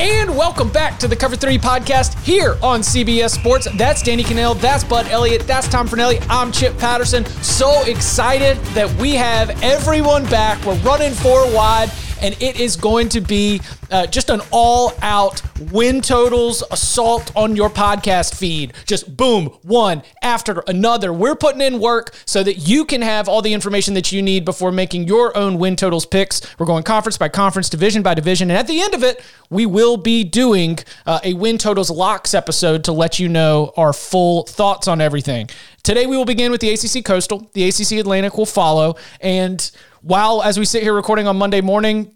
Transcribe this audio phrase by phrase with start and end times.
[0.00, 3.66] And welcome back to the Cover 3 podcast here on CBS Sports.
[3.76, 7.24] That's Danny Kanell, that's Bud Elliott, that's Tom Fornelli, I'm Chip Patterson.
[7.42, 10.64] So excited that we have everyone back.
[10.64, 15.42] We're running four wide and it is going to be uh, just an all out
[15.72, 18.72] win totals assault on your podcast feed.
[18.84, 21.12] Just boom, one after another.
[21.12, 24.44] We're putting in work so that you can have all the information that you need
[24.44, 26.40] before making your own win totals picks.
[26.58, 28.50] We're going conference by conference, division by division.
[28.50, 32.34] And at the end of it, we will be doing uh, a win totals locks
[32.34, 35.48] episode to let you know our full thoughts on everything.
[35.88, 37.48] Today, we will begin with the ACC Coastal.
[37.54, 38.96] The ACC Atlantic will follow.
[39.22, 39.58] And
[40.02, 42.14] while, as we sit here recording on Monday morning,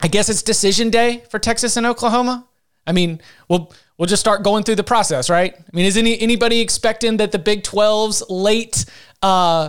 [0.00, 2.48] I guess it's decision day for Texas and Oklahoma.
[2.86, 5.54] I mean, we'll we'll just start going through the process, right?
[5.54, 8.86] I mean, is any anybody expecting that the Big 12's late
[9.20, 9.68] uh,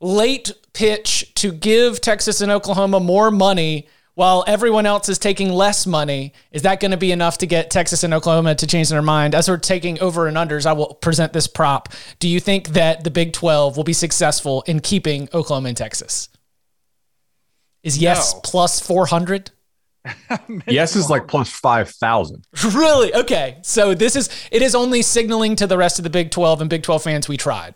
[0.00, 3.86] late pitch to give Texas and Oklahoma more money
[4.20, 7.70] while everyone else is taking less money, is that going to be enough to get
[7.70, 9.34] Texas and Oklahoma to change their mind?
[9.34, 11.88] As we're taking over and unders, I will present this prop.
[12.18, 16.28] Do you think that the Big 12 will be successful in keeping Oklahoma and Texas?
[17.82, 18.40] Is yes no.
[18.44, 19.52] plus 400?
[20.66, 22.42] yes is like plus 5000
[22.74, 26.30] really okay so this is it is only signaling to the rest of the big
[26.30, 27.74] 12 and big 12 fans we tried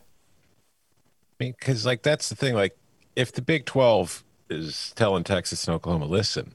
[1.38, 2.74] I mean, because like that's the thing like
[3.14, 6.54] if the big 12 is telling texas and oklahoma listen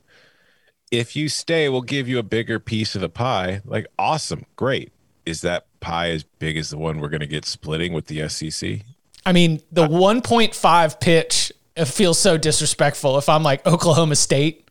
[0.91, 3.61] if you stay we'll give you a bigger piece of the pie.
[3.65, 4.45] Like awesome.
[4.55, 4.91] Great.
[5.25, 8.27] Is that pie as big as the one we're going to get splitting with the
[8.27, 8.81] sec
[9.25, 11.53] i mean the 1.5 pitch
[11.85, 14.67] feels so disrespectful if i'm like oklahoma state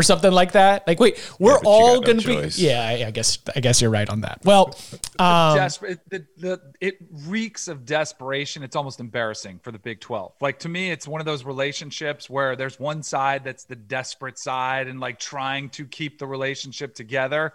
[0.00, 0.86] or something like that.
[0.86, 2.48] Like, wait, we're yeah, all going to be.
[2.54, 4.40] Yeah, I, I, guess I guess you're right on that.
[4.44, 4.74] Well,
[5.18, 6.00] um, desperate.
[6.08, 6.96] The, the, it
[7.26, 8.62] reeks of desperation.
[8.62, 10.32] It's almost embarrassing for the Big Twelve.
[10.40, 14.38] Like to me, it's one of those relationships where there's one side that's the desperate
[14.38, 17.52] side and like trying to keep the relationship together,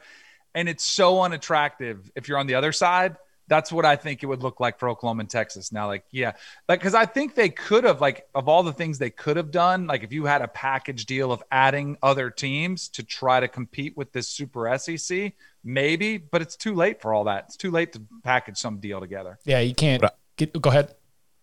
[0.54, 3.18] and it's so unattractive if you're on the other side
[3.48, 5.72] that's what I think it would look like for Oklahoma and Texas.
[5.72, 6.34] Now, like, yeah,
[6.68, 9.52] like, cause I think they could have, like, of all the things they could have
[9.52, 13.48] done, like, if you had a package deal of adding other teams to try to
[13.48, 15.34] compete with this super SEC,
[15.64, 17.46] maybe, but it's too late for all that.
[17.48, 19.40] It's too late to package some deal together.
[19.46, 20.04] Yeah, you can't.
[20.38, 20.94] Get, go ahead.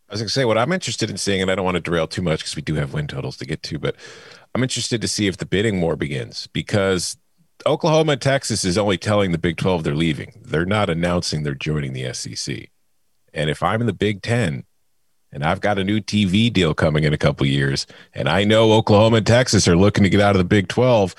[0.08, 1.80] I was going to say what I'm interested in seeing, and I don't want to
[1.80, 3.96] derail too much because we do have win totals to get to, but
[4.54, 7.16] I'm interested to see if the bidding war begins because
[7.66, 10.40] Oklahoma and Texas is only telling the Big 12 they're leaving.
[10.42, 12.70] They're not announcing they're joining the SEC.
[13.32, 14.64] And if I'm in the Big 10
[15.32, 18.72] and I've got a new TV deal coming in a couple years and I know
[18.72, 21.14] Oklahoma and Texas are looking to get out of the Big 12,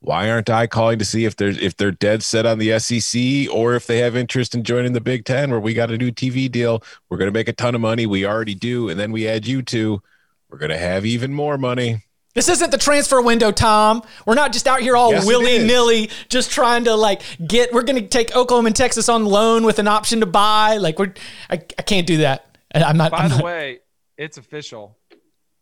[0.00, 3.52] why aren't I calling to see if there's if they're dead set on the SEC
[3.52, 6.12] or if they have interest in joining the Big 10 where we got a new
[6.12, 9.10] TV deal, we're going to make a ton of money, we already do, and then
[9.10, 10.00] we add you two,
[10.48, 12.04] we're going to have even more money.
[12.38, 14.00] This isn't the transfer window, Tom.
[14.24, 17.72] We're not just out here all yes, willy nilly, just trying to like get.
[17.72, 20.76] We're going to take Oklahoma and Texas on loan with an option to buy.
[20.76, 21.14] Like we're,
[21.50, 22.56] I, I can't do that.
[22.72, 23.10] I'm not.
[23.10, 23.80] By I'm the not, way,
[24.16, 24.96] it's official.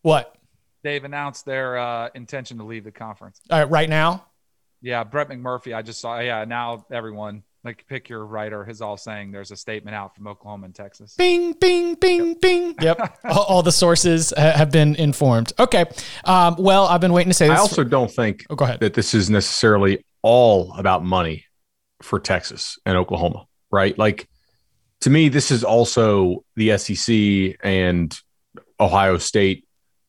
[0.03, 0.37] What?
[0.83, 3.41] They've announced their uh, intention to leave the conference.
[3.51, 4.27] All right, right now.
[4.83, 5.75] Yeah, Brett McMurphy.
[5.75, 6.19] I just saw.
[6.21, 10.27] Yeah, now everyone like pick your writer is all saying there's a statement out from
[10.27, 11.15] Oklahoma and Texas.
[11.17, 12.41] Bing, bing, bing, yep.
[12.41, 12.75] bing.
[12.81, 13.19] Yep.
[13.25, 15.53] all, all, the sources have been informed.
[15.59, 15.85] Okay.
[16.25, 17.59] Um, well, I've been waiting to say this.
[17.59, 18.81] I also don't think oh, go ahead.
[18.81, 21.45] that this is necessarily all about money
[22.03, 23.99] for Texas and Oklahoma, right?
[23.99, 24.29] Like
[25.01, 28.17] to me, this is also the SEC and
[28.79, 29.67] Ohio State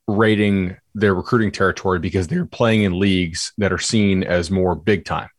[0.08, 5.04] rating their recruiting territory because they're playing in leagues that are seen as more big
[5.04, 5.30] time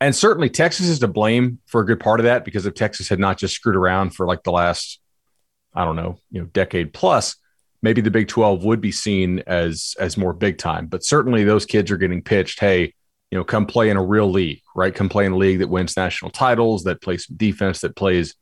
[0.00, 3.08] and certainly Texas is to blame for a good part of that because if Texas
[3.08, 5.00] had not just screwed around for like the last,
[5.74, 7.36] I don't know, you know, decade plus,
[7.82, 10.86] maybe the Big 12 would be seen as as more big time.
[10.86, 12.94] But certainly those kids are getting pitched, hey,
[13.30, 14.94] you know, come play in a real league, right?
[14.94, 18.34] Come play in a league that wins national titles, that plays defense, that plays,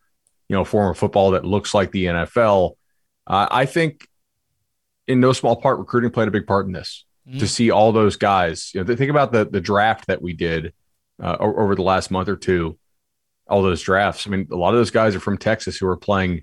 [0.48, 2.72] you know, form of football that looks like the NFL.
[3.26, 4.06] Uh, I think
[5.06, 7.04] in no small part, recruiting played a big part in this.
[7.28, 7.40] Mm.
[7.40, 10.72] To see all those guys, you know, think about the the draft that we did
[11.22, 12.78] uh, over the last month or two.
[13.48, 14.26] All those drafts.
[14.26, 16.42] I mean, a lot of those guys are from Texas who are playing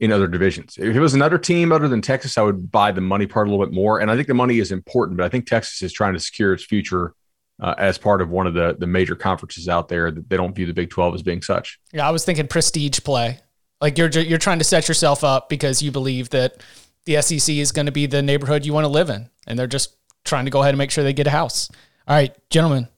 [0.00, 0.76] in other divisions.
[0.78, 3.50] If it was another team other than Texas, I would buy the money part a
[3.50, 4.00] little bit more.
[4.00, 6.52] And I think the money is important, but I think Texas is trying to secure
[6.52, 7.14] its future
[7.60, 10.54] uh, as part of one of the the major conferences out there that they don't
[10.54, 11.78] view the Big 12 as being such.
[11.92, 13.40] Yeah, I was thinking prestige play.
[13.80, 16.62] Like you're you're trying to set yourself up because you believe that
[17.04, 19.66] the SEC is going to be the neighborhood you want to live in, and they're
[19.66, 21.70] just trying to go ahead and make sure they get a house.
[22.06, 22.88] All right, gentlemen,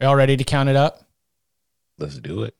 [0.00, 1.00] y'all ready to count it up?
[1.98, 2.54] Let's do it.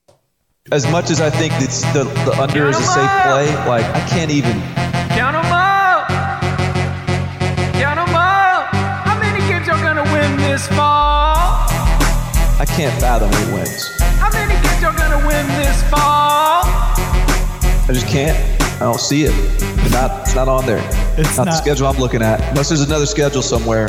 [0.72, 4.06] As much as I think it's the, the under is a safe play, like I
[4.08, 4.60] can't even
[5.12, 6.08] count them up.
[7.74, 8.72] Count them up.
[9.04, 11.34] How many games y'all gonna win this fall?
[12.56, 13.90] I can't fathom who wins.
[14.18, 16.64] How many games y'all gonna win this fall?
[16.64, 18.38] I just can't.
[18.76, 19.32] I don't see it.
[19.34, 20.22] It's not.
[20.22, 20.80] It's not on there.
[21.18, 22.40] It's not, not the schedule I'm looking at.
[22.50, 23.88] Unless there's another schedule somewhere.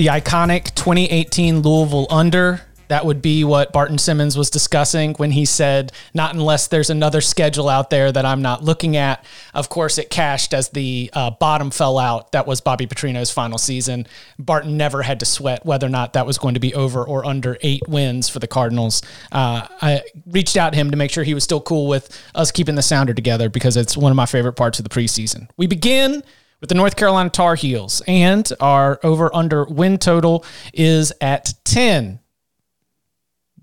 [0.00, 5.44] The iconic 2018 Louisville under that would be what Barton Simmons was discussing when he
[5.44, 9.22] said, not unless there's another schedule out there that I'm not looking at.
[9.52, 12.32] Of course, it cashed as the uh, bottom fell out.
[12.32, 14.06] That was Bobby Petrino's final season.
[14.38, 17.26] Barton never had to sweat whether or not that was going to be over or
[17.26, 19.02] under eight wins for the Cardinals.
[19.30, 22.50] Uh, I reached out to him to make sure he was still cool with us
[22.50, 25.50] keeping the sounder together because it's one of my favorite parts of the preseason.
[25.58, 26.22] We begin
[26.60, 32.20] with the North Carolina Tar Heels, and our over under win total is at 10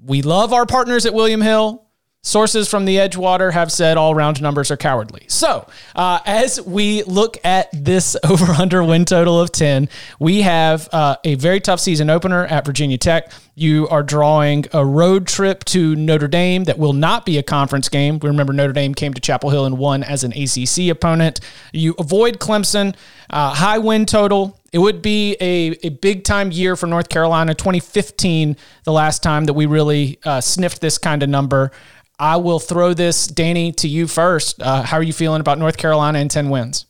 [0.07, 1.86] we love our partners at William Hill.
[2.27, 5.23] Sources from the Edgewater have said all round numbers are cowardly.
[5.29, 5.65] So,
[5.95, 9.87] uh, as we look at this over under win total of 10,
[10.19, 13.31] we have uh, a very tough season opener at Virginia Tech.
[13.55, 17.87] You are drawing a road trip to Notre Dame that will not be a conference
[17.87, 18.19] game.
[18.19, 21.39] We remember Notre Dame came to Chapel Hill and won as an ACC opponent.
[21.71, 22.93] You avoid Clemson,
[23.29, 24.59] uh, high win total.
[24.73, 27.55] It would be a, a big time year for North Carolina.
[27.55, 31.71] 2015, the last time that we really uh, sniffed this kind of number.
[32.19, 34.61] I will throw this, Danny, to you first.
[34.61, 36.85] Uh, how are you feeling about North Carolina and 10 wins?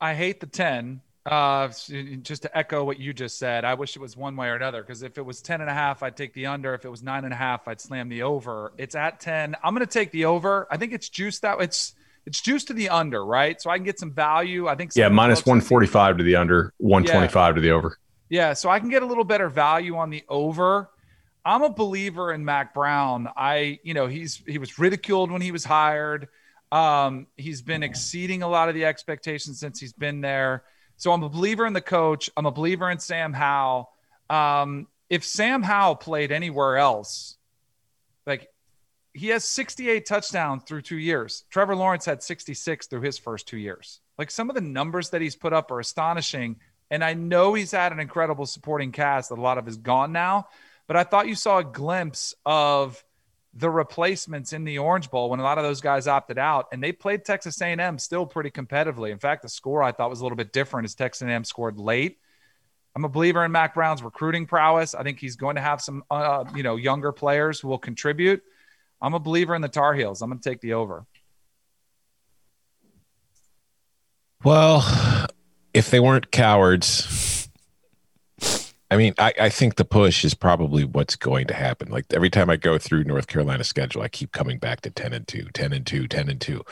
[0.00, 1.00] I hate the 10.
[1.24, 1.68] Uh,
[2.22, 4.82] just to echo what you just said, I wish it was one way or another
[4.82, 6.74] because if it was 10 and a half, I'd take the under.
[6.74, 8.72] If it was nine and a half, I'd slam the over.
[8.76, 9.54] It's at 10.
[9.62, 10.66] I'm going to take the over.
[10.68, 11.94] I think it's juiced that it's
[12.26, 13.60] it's juiced to the under, right?
[13.60, 14.68] So I can get some value.
[14.68, 17.54] I think yeah, minus 145 to the under, 125 yeah.
[17.54, 17.98] to the over.
[18.28, 20.88] Yeah, so I can get a little better value on the over.
[21.44, 23.28] I'm a believer in Mack Brown.
[23.36, 26.28] I, you know, he's he was ridiculed when he was hired.
[26.70, 30.62] Um, he's been exceeding a lot of the expectations since he's been there.
[30.96, 32.30] So I'm a believer in the coach.
[32.36, 33.90] I'm a believer in Sam Howell.
[34.30, 37.36] Um, if Sam Howell played anywhere else,
[38.26, 38.48] like
[39.12, 41.44] he has 68 touchdowns through two years.
[41.50, 44.00] Trevor Lawrence had 66 through his first two years.
[44.16, 46.56] Like some of the numbers that he's put up are astonishing.
[46.90, 50.12] And I know he's had an incredible supporting cast that a lot of is gone
[50.12, 50.46] now
[50.86, 53.02] but I thought you saw a glimpse of
[53.54, 56.82] the replacements in the Orange Bowl when a lot of those guys opted out, and
[56.82, 59.10] they played Texas A&M still pretty competitively.
[59.10, 61.78] In fact, the score I thought was a little bit different as Texas A&M scored
[61.78, 62.18] late.
[62.94, 64.94] I'm a believer in Mack Brown's recruiting prowess.
[64.94, 68.42] I think he's going to have some, uh, you know, younger players who will contribute.
[69.00, 70.22] I'm a believer in the Tar Heels.
[70.22, 71.06] I'm going to take the over.
[74.44, 74.84] Well,
[75.72, 77.31] if they weren't cowards,
[78.92, 81.90] I mean, I, I think the push is probably what's going to happen.
[81.90, 85.14] Like every time I go through North Carolina's schedule, I keep coming back to 10
[85.14, 86.62] and 2, 10 and 2, 10 and 2.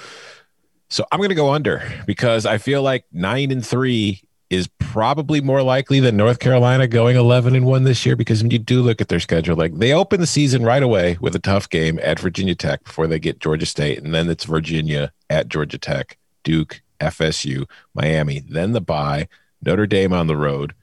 [0.91, 5.41] So I'm going to go under because I feel like 9 and 3 is probably
[5.41, 8.83] more likely than North Carolina going 11 and 1 this year because when you do
[8.83, 11.99] look at their schedule, like they open the season right away with a tough game
[12.03, 16.19] at Virginia Tech before they get Georgia State, and then it's Virginia at Georgia Tech,
[16.45, 19.27] Duke, FSU, Miami, then the bye,
[19.63, 20.75] Notre Dame on the road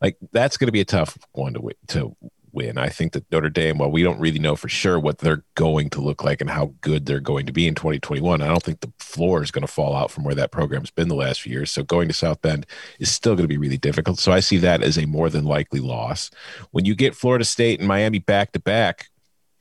[0.00, 2.16] like that's going to be a tough one to win, to
[2.56, 2.78] win.
[2.78, 5.90] I think that Notre Dame, while we don't really know for sure what they're going
[5.90, 8.80] to look like and how good they're going to be in 2021, I don't think
[8.80, 11.52] the floor is going to fall out from where that program's been the last few
[11.52, 11.70] years.
[11.70, 12.66] So going to South Bend
[12.98, 14.18] is still going to be really difficult.
[14.18, 16.30] So I see that as a more than likely loss.
[16.70, 19.08] When you get Florida State and Miami back to back,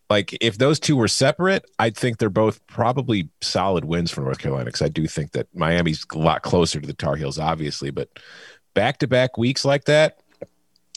[0.10, 4.38] like if those two were separate, I'd think they're both probably solid wins for North
[4.38, 7.90] Carolina because I do think that Miami's a lot closer to the Tar Heels, obviously,
[7.90, 8.10] but
[8.76, 10.20] back to back weeks like that,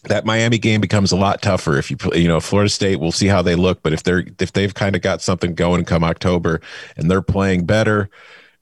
[0.04, 1.78] that Miami game becomes a lot tougher.
[1.78, 4.52] If you you know Florida State, we'll see how they look, but if they're if
[4.52, 6.60] they've kind of got something going come October
[6.96, 8.10] and they're playing better,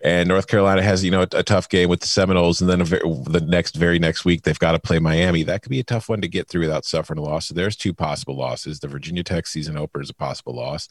[0.01, 2.79] and North Carolina has you know a, a tough game with the Seminoles, and then
[2.79, 5.43] the next very next week they've got to play Miami.
[5.43, 7.47] That could be a tough one to get through without suffering a loss.
[7.47, 8.81] So there's two possible losses.
[8.81, 10.89] The Virginia Tech season opener is a possible loss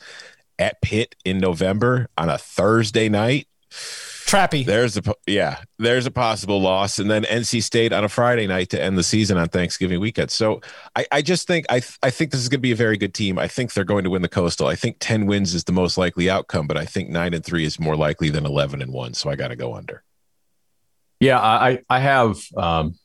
[0.60, 3.48] at Pitt in November on a Thursday night.
[4.26, 4.66] Trappy.
[4.66, 8.72] There's a yeah, there's a possible loss, and then NC State on a Friday night
[8.72, 10.32] to end the season on Thanksgiving weekend.
[10.32, 10.62] So
[10.96, 13.14] I, I just think I I think this is going to be a very good
[13.14, 13.38] team.
[13.38, 14.66] I think they're going to win the Coastal.
[14.66, 17.66] I think ten wins is the most likely outcome, but I think nine and three
[17.66, 19.14] is more likely than eleven and one.
[19.14, 20.04] So I got to go under.
[21.20, 22.96] Yeah, I I have um,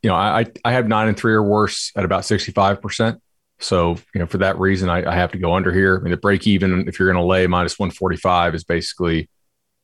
[0.00, 3.20] you know I I have nine and three or worse at about sixty five percent.
[3.58, 5.98] So you know for that reason I, I have to go under here.
[5.98, 8.62] I mean the break even if you're going to lay minus one forty five is
[8.62, 9.28] basically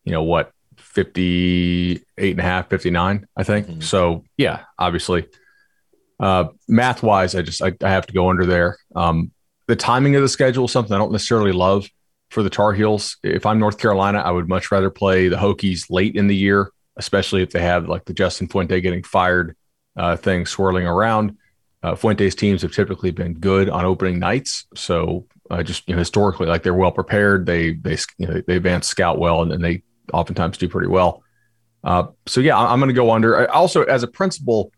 [0.06, 3.66] you know what 58 and a half 59 i think.
[3.66, 3.80] Mm-hmm.
[3.80, 5.26] so yeah obviously.
[6.18, 8.78] Uh, math wise i just I, I, have to go under there.
[8.94, 9.32] Um,
[9.66, 11.86] the timing of the schedule is something i don't necessarily love
[12.30, 13.18] for the tar heels.
[13.22, 16.70] If i'm north carolina i would much rather play the hokies late in the year
[16.96, 19.54] especially if they have like the justin fuente getting fired
[19.96, 21.36] uh, thing swirling around.
[21.82, 24.66] Uh, fuente's teams have typically been good on opening nights.
[24.74, 27.46] So uh, just you know, historically like they're well prepared.
[27.46, 29.82] They they you know, they advance scout well and then they
[30.12, 31.22] oftentimes do pretty well.
[31.84, 33.38] Uh, so yeah, I'm going to go under.
[33.38, 34.72] I also, as a principle,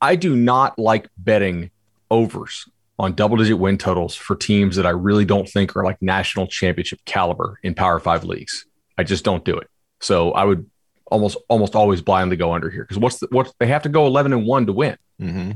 [0.00, 1.70] I do not like betting
[2.10, 6.00] overs on double digit win totals for teams that I really don't think are like
[6.02, 8.66] national championship caliber in Power Five leagues.
[8.98, 9.68] I just don't do it.
[10.00, 10.68] So I would
[11.12, 14.06] almost almost always blindly go under here because what's the, what they have to go
[14.06, 14.96] 11 and one to win.
[15.20, 15.52] Mm-hmm.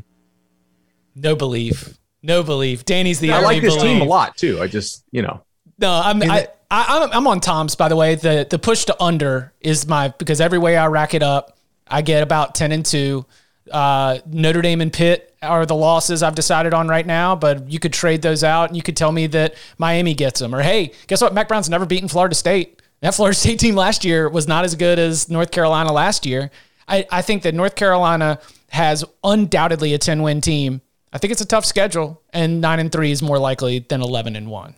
[1.16, 2.84] No belief, no belief.
[2.84, 3.98] Danny's the I like this belief.
[3.98, 4.60] team a lot too.
[4.60, 5.42] I just you know.
[5.78, 8.14] No, I'm I, I, am I'm on Tom's by the way.
[8.14, 11.56] The the push to under is my because every way I rack it up,
[11.86, 13.24] I get about ten and two.
[13.70, 17.78] Uh, Notre Dame and Pitt are the losses I've decided on right now, but you
[17.78, 20.54] could trade those out and you could tell me that Miami gets them.
[20.54, 21.34] Or hey, guess what?
[21.34, 22.80] Mack Brown's never beaten Florida State.
[23.00, 26.50] That Florida State team last year was not as good as North Carolina last year.
[26.88, 30.80] I, I think that North Carolina has undoubtedly a 10 win team.
[31.12, 34.36] I think it's a tough schedule, and nine and three is more likely than 11
[34.36, 34.74] and one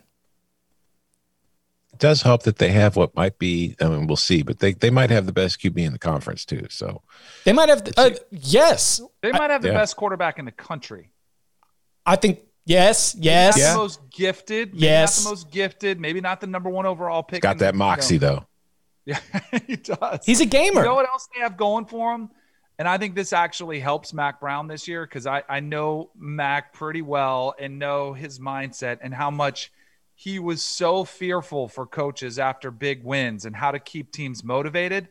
[1.99, 3.75] does help that they have what might be.
[3.79, 6.45] I mean, we'll see, but they, they might have the best QB in the conference
[6.45, 6.65] too.
[6.69, 7.01] So
[7.43, 7.87] they might have.
[7.95, 9.75] Uh, yes, they might have the yeah.
[9.75, 11.11] best quarterback in the country.
[12.05, 12.39] I think.
[12.65, 13.15] Yes.
[13.17, 13.55] Yes.
[13.55, 13.73] Maybe not yeah.
[13.73, 14.73] the most gifted.
[14.73, 15.23] Maybe yes.
[15.23, 15.99] Not the most gifted.
[15.99, 17.41] Maybe not the number one overall pick.
[17.41, 18.27] Got that moxie you know.
[18.27, 18.45] though.
[19.05, 19.19] Yeah,
[19.65, 20.23] he does.
[20.23, 20.81] He's a gamer.
[20.81, 22.29] You know what else they have going for him?
[22.77, 26.73] And I think this actually helps Mack Brown this year because I, I know Mack
[26.73, 29.71] pretty well and know his mindset and how much
[30.19, 35.07] he was so fearful for coaches after big wins and how to keep teams motivated.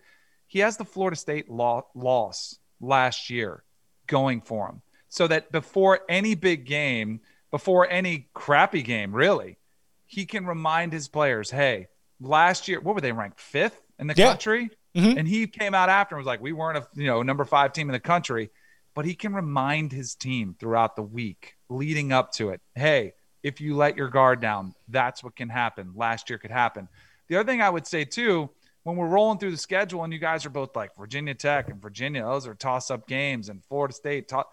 [0.46, 3.64] He has the Florida State loss last year
[4.06, 4.82] going for him.
[5.08, 9.56] So that before any big game, before any crappy game, really,
[10.04, 11.88] he can remind his players, hey,
[12.20, 13.40] last year, what were they ranked?
[13.40, 14.28] Fifth in the yeah.
[14.28, 14.68] country?
[14.94, 15.20] Mm-hmm.
[15.20, 17.72] And he came out after and was like, we weren't a you know number five
[17.72, 18.50] team in the country.
[18.94, 23.60] But he can remind his team throughout the week leading up to it, hey, if
[23.60, 25.92] you let your guard down, that's what can happen.
[25.94, 26.88] Last year could happen.
[27.28, 28.50] The other thing I would say too,
[28.84, 31.80] when we're rolling through the schedule and you guys are both like Virginia Tech and
[31.80, 34.28] Virginia, those are toss up games and Florida State.
[34.28, 34.46] To-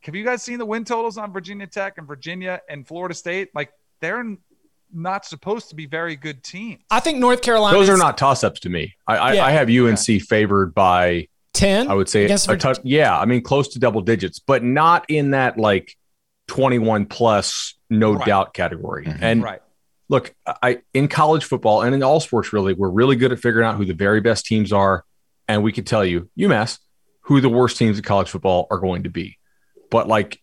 [0.00, 3.50] have you guys seen the win totals on Virginia Tech and Virginia and Florida State?
[3.54, 4.24] Like they're
[4.92, 6.82] not supposed to be very good teams.
[6.90, 7.78] I think North Carolina.
[7.78, 8.94] Those are not toss ups to me.
[9.06, 9.44] I, yeah.
[9.44, 10.18] I, I have UNC yeah.
[10.18, 11.88] favored by 10.
[11.88, 12.78] I would say a touch.
[12.82, 13.18] Yeah.
[13.18, 15.96] I mean, close to double digits, but not in that like
[16.48, 18.26] 21 plus no right.
[18.26, 19.04] doubt category.
[19.04, 19.24] Mm-hmm.
[19.24, 19.60] And right.
[20.08, 23.66] look, I in college football and in all sports really, we're really good at figuring
[23.66, 25.04] out who the very best teams are,
[25.48, 26.78] and we can tell you UMass
[27.22, 29.38] who the worst teams in college football are going to be.
[29.90, 30.40] But like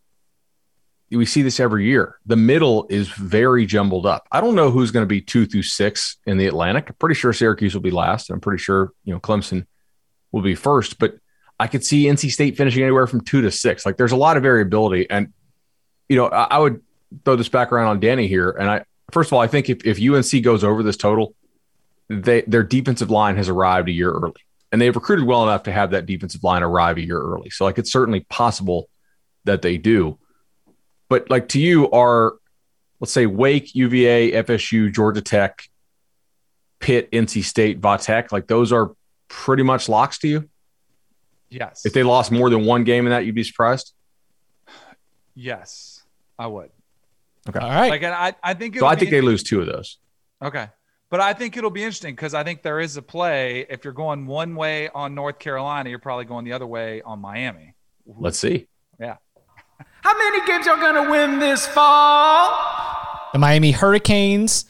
[1.10, 2.18] we see this every year.
[2.26, 4.28] The middle is very jumbled up.
[4.32, 6.90] I don't know who's going to be two through six in the Atlantic.
[6.90, 8.30] I'm pretty sure Syracuse will be last.
[8.30, 9.66] and I'm pretty sure you know Clemson
[10.32, 11.16] will be first, but
[11.60, 13.86] I could see NC State finishing anywhere from two to six.
[13.86, 15.34] Like there's a lot of variability, and
[16.10, 16.82] you know, I, I would
[17.26, 18.52] throw this back around on Danny here.
[18.52, 21.36] And I, first of all, I think if, if UNC goes over this total,
[22.10, 25.72] they, their defensive line has arrived a year early and they've recruited well enough to
[25.72, 27.50] have that defensive line arrive a year early.
[27.50, 28.90] So like, it's certainly possible
[29.46, 30.18] that they do,
[31.10, 32.36] but like to you are,
[33.00, 35.70] let's say Wake, UVA, FSU, Georgia Tech,
[36.80, 38.94] Pitt, NC State, Vatech, like those are
[39.28, 40.50] pretty much locks to you.
[41.50, 41.86] Yes.
[41.86, 43.94] If they lost more than one game in that, you'd be surprised.
[45.34, 46.04] Yes.
[46.38, 46.72] I would.
[47.48, 47.60] Okay.
[47.60, 47.90] All right.
[47.90, 48.78] Like, I, I think.
[48.78, 49.98] So I think they lose two of those.
[50.42, 50.68] Okay.
[51.10, 53.66] But I think it'll be interesting because I think there is a play.
[53.70, 57.20] If you're going one way on North Carolina, you're probably going the other way on
[57.20, 57.76] Miami.
[58.06, 58.68] Let's see.
[59.00, 59.16] Yeah.
[60.02, 62.50] How many games are going to win this fall?
[63.32, 64.66] The Miami Hurricanes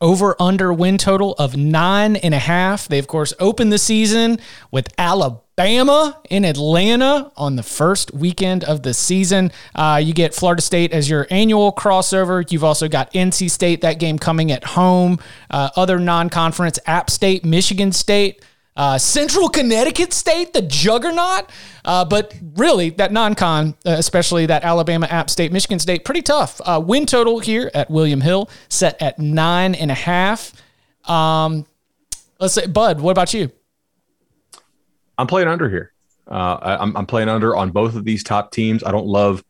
[0.00, 2.86] over under win total of nine and a half.
[2.86, 4.38] They, of course, opened the season
[4.70, 9.52] with Alabama in Atlanta on the first weekend of the season.
[9.74, 12.50] Uh, you get Florida State as your annual crossover.
[12.50, 15.18] You've also got NC State, that game coming at home.
[15.50, 18.44] Uh, other non conference, App State, Michigan State.
[18.76, 21.50] Uh, Central Connecticut State, the juggernaut.
[21.84, 26.22] Uh, but really, that non con, uh, especially that Alabama, App State, Michigan State, pretty
[26.22, 26.60] tough.
[26.64, 30.52] Uh, win total here at William Hill set at nine and a half.
[31.04, 31.66] Um,
[32.38, 33.50] let's say, Bud, what about you?
[35.20, 35.92] I'm playing under here.
[36.30, 38.84] Uh, I, am I'm playing under on both of these top teams.
[38.84, 39.44] I don't love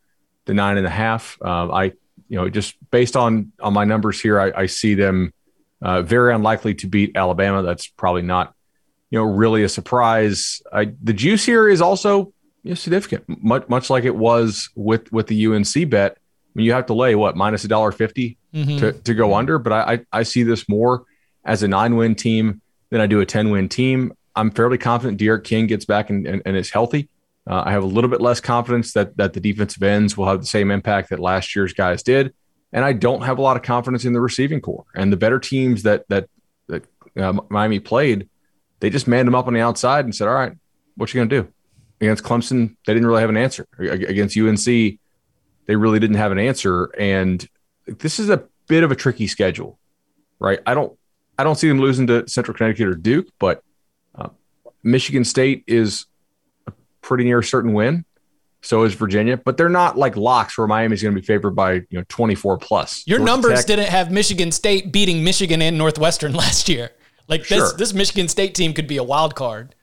[0.46, 1.38] the nine and a half.
[1.44, 1.84] Uh, I,
[2.28, 5.32] you know, just based on on my numbers here, I, I see them
[5.82, 7.62] very unlikely to beat Alabama.
[7.62, 8.54] That's probably not
[9.10, 10.62] you know, really a surprise.
[10.72, 15.12] I, the juice here is also you know, significant, much much like it was with
[15.12, 16.12] with the UNC bet.
[16.12, 16.18] I
[16.54, 18.78] mean, you have to lay what minus a dollar 50 mm-hmm.
[18.78, 21.04] to to go under, but I, I I see this more
[21.44, 22.60] as a nine win team
[22.90, 24.12] than I do a ten win team.
[24.34, 27.08] I'm fairly confident D'Eriq King gets back and, and, and is healthy.
[27.48, 30.40] Uh, I have a little bit less confidence that that the defensive ends will have
[30.40, 32.34] the same impact that last year's guys did,
[32.72, 35.38] and I don't have a lot of confidence in the receiving corps and the better
[35.38, 36.28] teams that that
[36.68, 36.84] that
[37.16, 38.28] uh, Miami played
[38.80, 40.52] they just manned them up on the outside and said, "All right,
[40.96, 41.52] what you going to do?"
[42.00, 43.66] Against Clemson, they didn't really have an answer.
[43.78, 46.86] Against UNC, they really didn't have an answer.
[46.98, 47.46] And
[47.86, 49.78] this is a bit of a tricky schedule,
[50.38, 50.60] right?
[50.66, 50.98] I don't,
[51.38, 53.62] I don't see them losing to Central Connecticut or Duke, but
[54.82, 56.06] Michigan State is
[56.66, 56.72] a
[57.02, 58.04] pretty near certain win.
[58.62, 61.72] So is Virginia, but they're not like locks where Miami's going to be favored by
[61.72, 63.02] you know 24 plus.
[63.06, 66.90] Your Georgia numbers Tech, didn't have Michigan State beating Michigan and Northwestern last year.
[67.26, 67.58] Like sure.
[67.58, 69.74] this, this Michigan State team could be a wild card.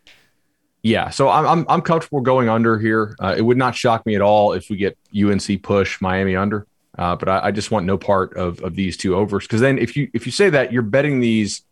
[0.84, 3.16] Yeah, so I'm I'm, I'm comfortable going under here.
[3.20, 6.68] Uh, it would not shock me at all if we get UNC push Miami under,
[6.98, 9.80] uh, but I, I, just want no part of of these two overs because then
[9.80, 11.64] if you if you say that you're betting these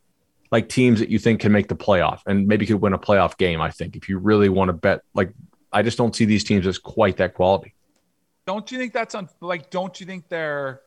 [0.56, 3.38] like teams that you think can make the playoff and maybe could win a playoff
[3.38, 3.60] game.
[3.60, 5.34] I think if you really want to bet, like
[5.70, 7.74] I just don't see these teams as quite that quality.
[8.48, 9.28] Don't you think that's on?
[9.42, 10.80] Like, don't you think they're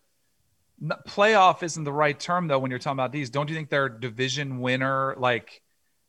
[1.06, 3.28] playoff isn't the right term though when you're talking about these.
[3.28, 5.60] Don't you think they're division winner, like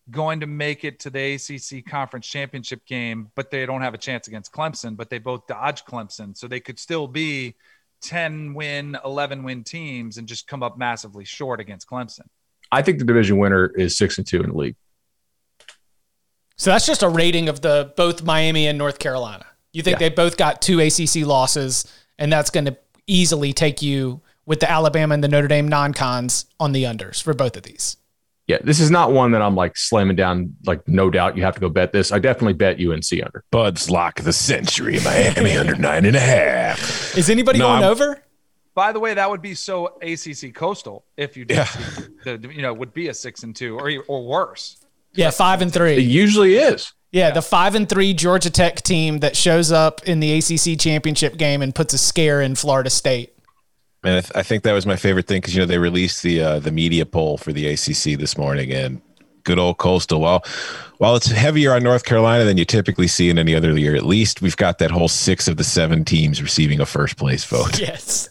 [0.09, 3.97] going to make it to the ACC conference championship game, but they don't have a
[3.97, 7.55] chance against Clemson, but they both dodge Clemson, so they could still be
[8.03, 12.27] 10 win, 11 win teams and just come up massively short against Clemson.
[12.71, 14.75] I think the division winner is six and two in the league.
[16.57, 19.45] So that's just a rating of the both Miami and North Carolina.
[19.71, 20.09] You think yeah.
[20.09, 21.85] they both got two ACC losses,
[22.17, 22.77] and that's going to
[23.07, 27.21] easily take you with the Alabama and the Notre Dame non cons on the unders
[27.21, 27.97] for both of these.
[28.47, 30.55] Yeah, this is not one that I'm like slamming down.
[30.65, 32.11] Like, no doubt you have to go bet this.
[32.11, 33.43] I definitely bet UNC under.
[33.51, 37.15] Bud's lock of the century, Miami under nine and a half.
[37.15, 38.23] Is anybody no, going I'm, over?
[38.79, 41.57] By the way, that would be so ACC coastal if you did.
[41.57, 41.67] Yeah.
[42.23, 44.77] The, you know, would be a six and two or or worse.
[45.13, 45.97] Yeah, five and three.
[45.97, 46.93] It usually is.
[47.11, 50.79] Yeah, yeah, the five and three Georgia Tech team that shows up in the ACC
[50.79, 53.33] championship game and puts a scare in Florida State.
[54.05, 56.23] And I, th- I, think that was my favorite thing because you know they released
[56.23, 59.01] the uh, the media poll for the ACC this morning, and
[59.43, 60.21] good old Coastal.
[60.21, 60.45] While
[60.99, 64.05] while it's heavier on North Carolina than you typically see in any other year, at
[64.05, 67.77] least we've got that whole six of the seven teams receiving a first place vote.
[67.89, 68.29] Yes.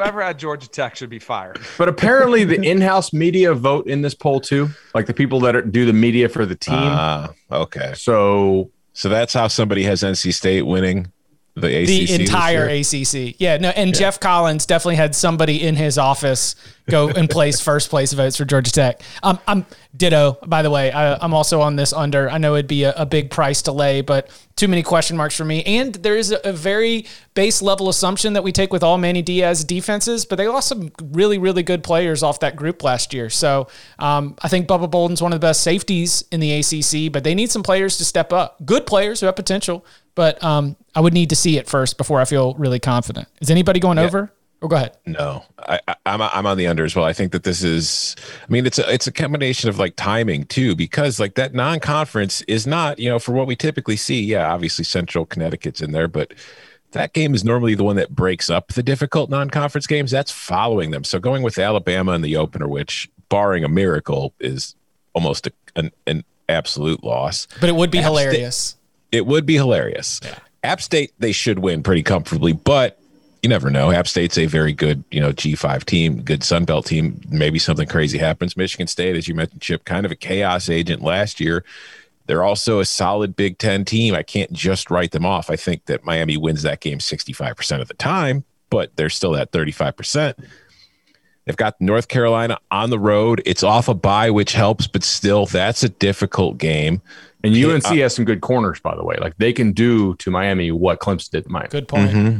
[0.00, 1.60] Whoever had Georgia Tech should be fired.
[1.76, 5.60] But apparently, the in-house media vote in this poll too, like the people that are,
[5.60, 6.74] do the media for the team.
[6.78, 7.92] Ah, uh, okay.
[7.94, 11.12] So, so that's how somebody has NC State winning
[11.54, 13.38] the, the entire ACC.
[13.38, 13.96] Yeah, no, and yeah.
[13.96, 16.54] Geoff Collins definitely had somebody in his office
[16.90, 19.02] go and place first place votes for Georgia Tech.
[19.22, 20.38] Um, I'm ditto.
[20.46, 22.30] By the way, I, am also on this under.
[22.30, 25.44] I know it'd be a, a, big price delay, but too many question marks for
[25.44, 25.62] me.
[25.64, 29.22] And there is a, a, very base level assumption that we take with all Manny
[29.22, 33.30] Diaz defenses, but they lost some really really good players off that group last year.
[33.30, 37.24] So um, I think Bubba Bolden's one of the best safeties in the ACC, but
[37.24, 38.64] they need some players to step up.
[38.64, 42.20] Good players who have potential, but um, I would need to see it first before
[42.20, 43.28] I feel really confident.
[43.40, 44.04] Is anybody going yeah.
[44.04, 44.32] over?
[44.62, 44.96] Or go ahead.
[45.06, 47.06] No, I, I, am I'm on the under as well.
[47.06, 48.14] I think that this is.
[48.46, 52.42] I mean, it's a it's a combination of like timing too, because like that non-conference
[52.42, 54.22] is not you know for what we typically see.
[54.22, 56.34] Yeah, obviously Central Connecticut's in there, but
[56.92, 60.10] that game is normally the one that breaks up the difficult non-conference games.
[60.10, 61.04] That's following them.
[61.04, 64.74] So going with Alabama in the opener, which barring a miracle is
[65.14, 67.46] almost a, an, an absolute loss.
[67.60, 68.76] But it would be App hilarious.
[69.10, 70.20] It would be hilarious.
[70.22, 70.38] Yeah.
[70.62, 72.99] App State, they should win pretty comfortably, but
[73.42, 73.90] you never know.
[73.90, 77.20] App State's a very good, you know, G5 team, good Sun Belt team.
[77.28, 78.56] Maybe something crazy happens.
[78.56, 81.64] Michigan State, as you mentioned, Chip, kind of a chaos agent last year.
[82.26, 84.14] They're also a solid Big Ten team.
[84.14, 85.50] I can't just write them off.
[85.50, 89.52] I think that Miami wins that game 65% of the time, but they're still at
[89.52, 90.34] 35%.
[91.44, 93.42] They've got North Carolina on the road.
[93.46, 97.00] It's off a bye, which helps, but still, that's a difficult game.
[97.42, 99.16] And UNC uh, has some good corners, by the way.
[99.18, 101.70] Like they can do to Miami what Clemson did to Miami.
[101.70, 102.10] Good point.
[102.10, 102.38] Mm-hmm.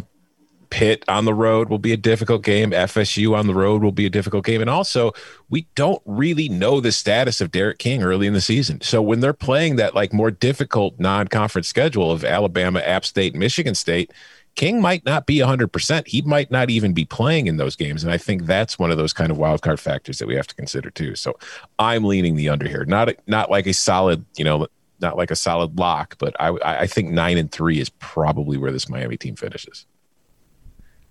[0.70, 2.70] Pitt on the road will be a difficult game.
[2.70, 4.60] FSU on the road will be a difficult game.
[4.60, 5.12] And also,
[5.48, 8.80] we don't really know the status of D'Eriq King early in the season.
[8.80, 13.74] So when they're playing that like more difficult non-conference schedule of Alabama, App State, Michigan
[13.74, 14.12] State,
[14.54, 16.06] King might not be 100%.
[16.06, 18.02] He might not even be playing in those games.
[18.02, 20.46] And I think that's one of those kind of wild card factors that we have
[20.48, 21.14] to consider too.
[21.14, 21.38] So
[21.78, 22.84] I'm leaning the under here.
[22.84, 24.66] Not not like a solid, you know,
[25.00, 28.72] not like a solid lock, but I I think 9 and 3 is probably where
[28.72, 29.86] this Miami team finishes.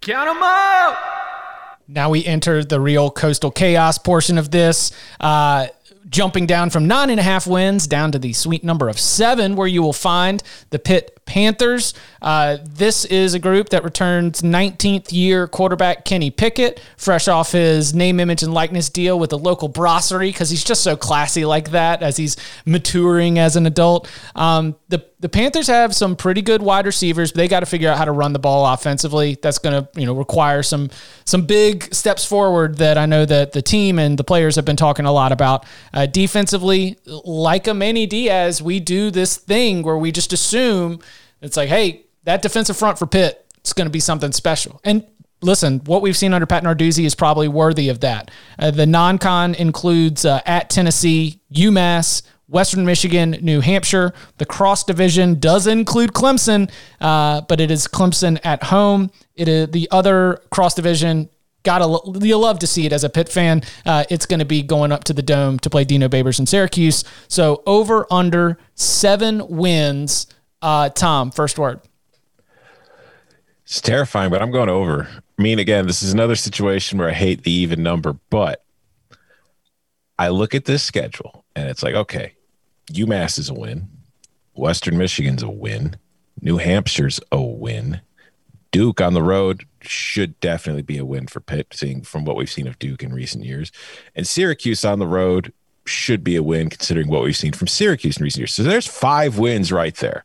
[0.01, 0.97] Count them up.
[1.87, 4.91] Now we enter the real coastal chaos portion of this.
[5.19, 5.67] Uh,
[6.09, 9.55] jumping down from nine and a half wins down to the sweet number of seven,
[9.55, 11.93] where you will find the Pitt Panthers.
[12.23, 17.93] Uh, this is a group that returns 19th year quarterback Kenny Pickett, fresh off his
[17.93, 21.69] name, image, and likeness deal with the local brasserie because he's just so classy like
[21.69, 24.09] that as he's maturing as an adult.
[24.35, 27.89] Um, the the Panthers have some pretty good wide receivers, but they got to figure
[27.89, 29.37] out how to run the ball offensively.
[29.41, 30.89] That's going to you know require some
[31.25, 34.77] some big steps forward that I know that the team and the players have been
[34.77, 35.65] talking a lot about.
[35.93, 41.01] Uh, defensively, like a Manny Diaz, we do this thing where we just assume
[41.41, 44.79] it's like, hey, that defensive front for Pitt, it's going to be something special.
[44.83, 45.05] And
[45.41, 48.31] listen, what we've seen under Pat Narduzzi is probably worthy of that.
[48.57, 54.13] Uh, the non-con includes uh, at Tennessee, UMass, Western Michigan, New Hampshire.
[54.37, 59.11] The cross division does include Clemson, uh, but it is Clemson at home.
[59.35, 61.29] It is the other cross division.
[61.63, 63.61] Gotta you love to see it as a Pitt fan.
[63.85, 66.45] Uh, it's going to be going up to the dome to play Dino Babers in
[66.45, 67.03] Syracuse.
[67.27, 70.25] So over under seven wins.
[70.61, 71.81] Uh, Tom, first word.
[73.63, 75.07] It's terrifying, but I'm going over.
[75.37, 78.63] I mean, again, this is another situation where I hate the even number, but
[80.17, 82.33] I look at this schedule and it's like, okay,
[82.91, 83.87] UMass is a win.
[84.53, 85.95] Western Michigan's a win.
[86.41, 88.01] New Hampshire's a win.
[88.71, 92.49] Duke on the road should definitely be a win for Pitt, seeing from what we've
[92.49, 93.71] seen of Duke in recent years.
[94.15, 95.53] And Syracuse on the road
[95.85, 98.53] should be a win, considering what we've seen from Syracuse in recent years.
[98.53, 100.23] So there's five wins right there.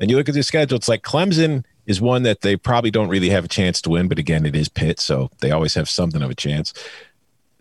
[0.00, 3.08] And you look at the schedule, it's like Clemson is one that they probably don't
[3.08, 5.88] really have a chance to win, but again, it is Pitt, so they always have
[5.88, 6.72] something of a chance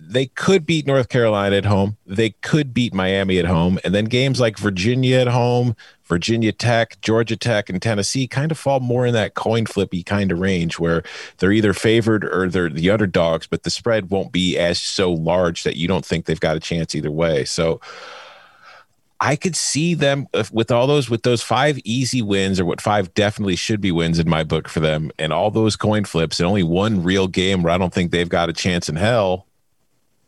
[0.08, 1.98] they could beat North Carolina at home.
[2.06, 3.80] They could beat Miami at home.
[3.84, 8.58] And then games like Virginia at home, Virginia Tech, Georgia Tech, and Tennessee kind of
[8.58, 11.04] fall more in that coin flippy kind of range where
[11.38, 15.63] they're either favored or they're the underdogs, but the spread won't be as so large
[15.63, 17.46] that you don't think they've got a chance either way.
[17.46, 17.80] So
[19.24, 23.14] I could see them with all those with those five easy wins or what five
[23.14, 26.48] definitely should be wins in my book for them and all those coin flips and
[26.48, 29.46] only one real game where I don't think they've got a chance in hell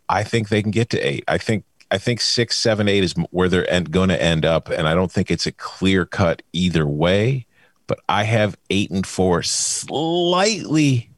[0.10, 1.24] I think they can get to eight.
[1.28, 4.88] I think I think six, seven, eight is where they're going to end up, and
[4.88, 7.46] I don't think it's a clear cut either way.
[7.88, 11.10] But I have eight and four slightly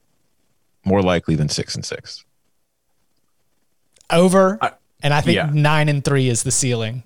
[0.83, 2.25] more likely than six and six.
[4.11, 4.59] Over,
[5.01, 5.49] and I think yeah.
[5.51, 7.03] nine and three is the ceiling.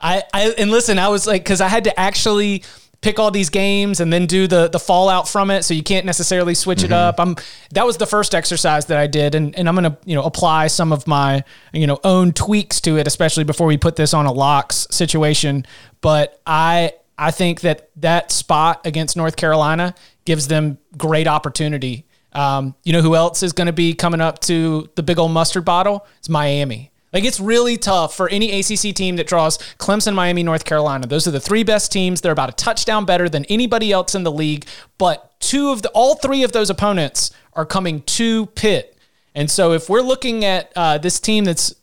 [0.00, 2.62] I, I and listen, I was like, because I had to actually
[3.00, 5.62] pick all these games and then do the the fallout from it.
[5.62, 6.86] So you can't necessarily switch mm-hmm.
[6.86, 7.20] it up.
[7.20, 7.36] I'm
[7.72, 9.34] that was the first exercise that i did.
[9.34, 12.96] And, and i'm gonna you know apply some of my you know own tweaks to
[12.98, 15.66] it especially before we put this on a locks situation.
[16.00, 22.06] But i i think that that spot against north carolina gives them great opportunity.
[22.32, 25.32] Um, you know who else is going to be coming up to the big old
[25.32, 26.06] mustard bottle?
[26.18, 30.64] It's miami like it's really tough for any ACC team that draws Clemson, Miami, North
[30.64, 31.06] Carolina.
[31.06, 32.20] Those are the three best teams.
[32.20, 34.66] They're about a touchdown better than anybody else in the league.
[34.98, 38.96] But two of the all three of those opponents are coming to Pitt.
[39.34, 41.74] And so if we're looking at uh, this team that's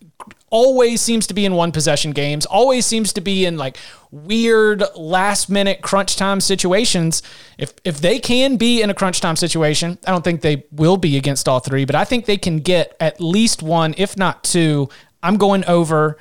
[0.49, 3.77] always seems to be in one possession games, always seems to be in like
[4.11, 7.23] weird last minute crunch time situations.
[7.57, 10.97] If if they can be in a crunch time situation, I don't think they will
[10.97, 14.43] be against all three, but I think they can get at least one, if not
[14.43, 14.89] two,
[15.23, 16.17] I'm going over.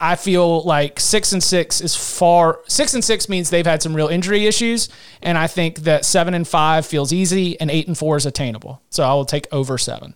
[0.00, 2.60] I feel like six and six is far.
[2.66, 4.88] Six and six means they've had some real injury issues,
[5.22, 8.82] and I think that seven and five feels easy, and eight and four is attainable.
[8.90, 10.14] So I will take over seven.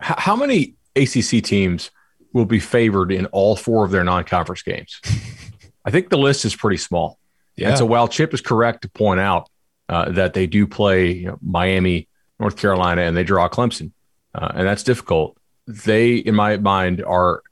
[0.00, 1.90] How many ACC teams
[2.32, 5.00] will be favored in all four of their non-conference games?
[5.84, 7.18] I think the list is pretty small.
[7.54, 7.70] Yeah.
[7.70, 9.48] And so while Chip is correct to point out
[9.88, 12.08] uh, that they do play you know, Miami,
[12.40, 13.92] North Carolina, and they draw Clemson,
[14.34, 15.36] uh, and that's difficult
[15.72, 17.42] they, in my mind, are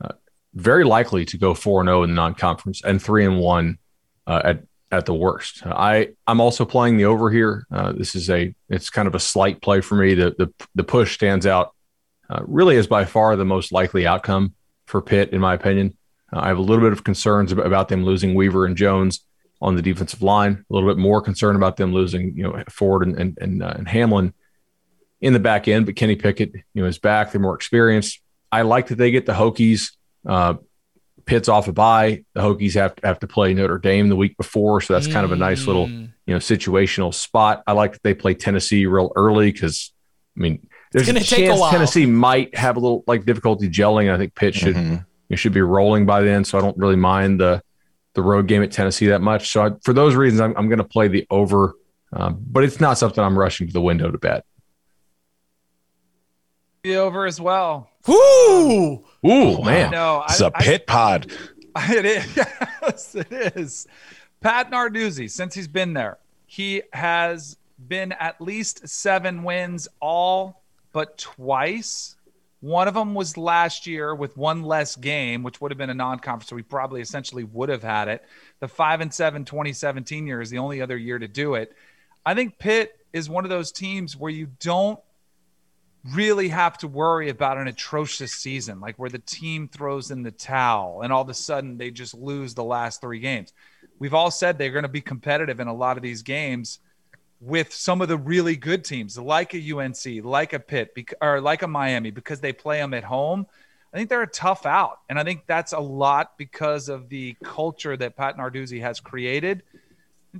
[0.00, 0.12] uh,
[0.54, 3.78] very likely to go four and zero oh in the non-conference and three and one
[4.26, 5.66] uh, at at the worst.
[5.66, 7.66] I I'm also playing the over here.
[7.70, 10.14] Uh, this is a it's kind of a slight play for me.
[10.14, 11.74] The the the push stands out
[12.30, 14.54] uh, really as by far the most likely outcome
[14.86, 15.96] for Pitt, in my opinion.
[16.32, 19.20] Uh, I have a little bit of concerns about them losing Weaver and Jones
[19.60, 20.64] on the defensive line.
[20.70, 23.74] A little bit more concern about them losing, you know, Ford and and and, uh,
[23.76, 24.32] and Hamlin
[25.24, 25.86] in the back end.
[25.86, 27.32] But Kenny Pickett, you know, is back.
[27.32, 28.20] They're more experienced.
[28.52, 29.92] I like that they get the Hokies.
[30.24, 30.54] Uh,
[31.24, 32.24] Pitt's off a bye.
[32.34, 35.24] The Hokies have to have to play Notre Dame the week before, so that's kind
[35.24, 36.12] of a nice little mm.
[36.26, 37.62] you know situational spot.
[37.66, 39.92] I like that they play Tennessee real early because
[40.36, 44.12] I mean there's a chance a Tennessee might have a little like difficulty gelling.
[44.12, 44.96] I think Pitt should mm-hmm.
[45.30, 47.62] you should be rolling by then, so I don't really mind the
[48.12, 49.50] the road game at Tennessee that much.
[49.50, 51.74] So I, for those reasons, I'm, I'm going to play the over,
[52.12, 54.44] um, but it's not something I'm rushing to the window to bet.
[56.84, 57.88] The over as well.
[58.06, 59.02] Woo!
[59.26, 59.90] Ooh, man.
[59.90, 61.32] No, it's a Pitt pod.
[61.90, 62.36] It is.
[62.36, 63.88] Yes, it is.
[64.40, 67.56] Pat Narduzzi, since he's been there, he has
[67.88, 72.14] been at least seven wins all but twice.
[72.60, 75.94] One of them was last year with one less game, which would have been a
[75.94, 76.48] non-conference.
[76.48, 78.24] So we probably essentially would have had it.
[78.60, 81.74] The five and seven 2017 year is the only other year to do it.
[82.24, 85.00] I think Pitt is one of those teams where you don't
[86.12, 90.30] really have to worry about an atrocious season, like where the team throws in the
[90.30, 93.52] towel and all of a sudden they just lose the last three games.
[93.98, 96.80] We've all said they're going to be competitive in a lot of these games
[97.40, 101.62] with some of the really good teams, like a UNC, like a Pitt, or like
[101.62, 103.46] a Miami, because they play them at home.
[103.92, 105.00] I think they're a tough out.
[105.08, 109.62] And I think that's a lot because of the culture that Pat Narduzzi has created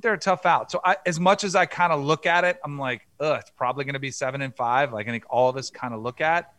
[0.01, 0.71] they're a tough out.
[0.71, 3.51] So I, as much as I kind of look at it, I'm like, ugh, it's
[3.51, 4.93] probably going to be seven and five.
[4.93, 6.53] Like I think all of us kind of look at.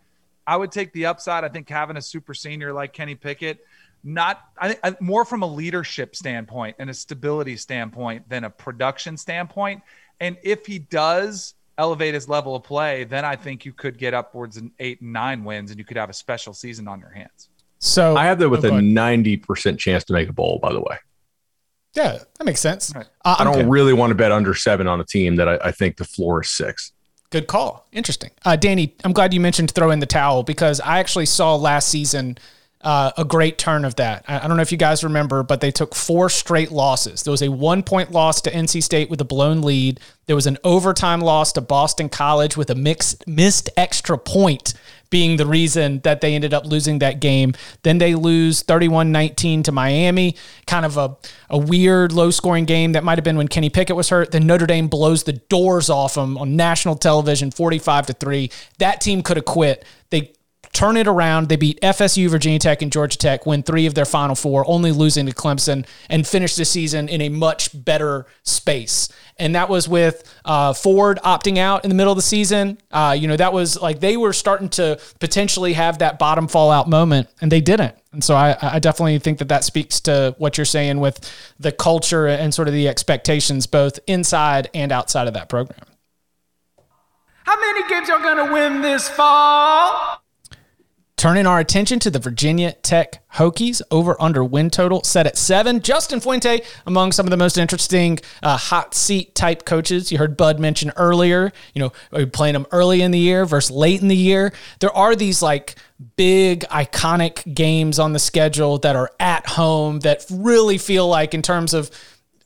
[0.47, 1.43] I would take the upside.
[1.43, 3.65] I think having a super senior like Kenny Pickett,
[4.03, 9.17] not I think more from a leadership standpoint and a stability standpoint than a production
[9.17, 9.81] standpoint.
[10.19, 14.13] And if he does elevate his level of play, then I think you could get
[14.13, 17.09] upwards in eight and nine wins, and you could have a special season on your
[17.09, 17.49] hands.
[17.79, 20.59] So I have that with oh, a ninety percent chance to make a bowl.
[20.59, 20.97] By the way.
[21.95, 22.91] Yeah, that makes sense.
[22.95, 23.05] Right.
[23.23, 23.69] Uh, I don't good.
[23.69, 26.41] really want to bet under seven on a team that I, I think the floor
[26.41, 26.91] is six.
[27.29, 27.87] Good call.
[27.91, 28.31] Interesting.
[28.43, 31.89] Uh, Danny, I'm glad you mentioned throw in the towel because I actually saw last
[31.89, 32.37] season
[32.85, 34.23] uh, a great turn of that.
[34.27, 37.23] I, I, don't know if you guys remember, but they took four straight losses.
[37.23, 39.99] There was a one point loss to NC State with a blown lead.
[40.27, 44.75] There was an overtime loss to Boston College with a mixed, missed extra point
[45.09, 47.55] being the reason that they ended up losing that game.
[47.81, 50.35] Then they lose 31 19 to Miami,
[50.67, 51.17] kind of a,
[51.49, 54.29] a weird low scoring game that might have been when Kenny Pickett was hurt.
[54.29, 58.51] Then Notre Dame blows the doors off them on national television 45 to 3.
[58.77, 59.83] That team could have quit.
[60.11, 60.33] They
[60.75, 61.47] turn it around.
[61.49, 64.91] They beat FSU, Virginia Tech, and Georgia Tech, win three of their final four, only
[64.91, 69.09] losing to Clemson, and finish the season in a much better space.
[69.37, 72.77] And that was with uh, Ford opting out in the middle of the season.
[72.91, 76.89] Uh, you know, that was like they were starting to potentially have that bottom fallout
[76.89, 77.95] moment, and they didn't.
[78.11, 81.19] And so I, I definitely think that that speaks to what you're saying with
[81.59, 85.79] the culture and sort of the expectations, both inside and outside of that program.
[87.43, 90.21] How many games y'all gonna win this fall?
[91.17, 95.79] Turning our attention to the Virginia Tech Hokies over under win total set at seven.
[95.79, 100.11] Justin Fuente among some of the most interesting uh, hot seat type coaches.
[100.11, 104.01] You heard Bud mention earlier, you know, playing them early in the year versus late
[104.01, 104.51] in the year?
[104.81, 105.75] There are these like
[106.17, 111.41] big iconic games on the schedule that are at home that really feel like in
[111.41, 111.89] terms of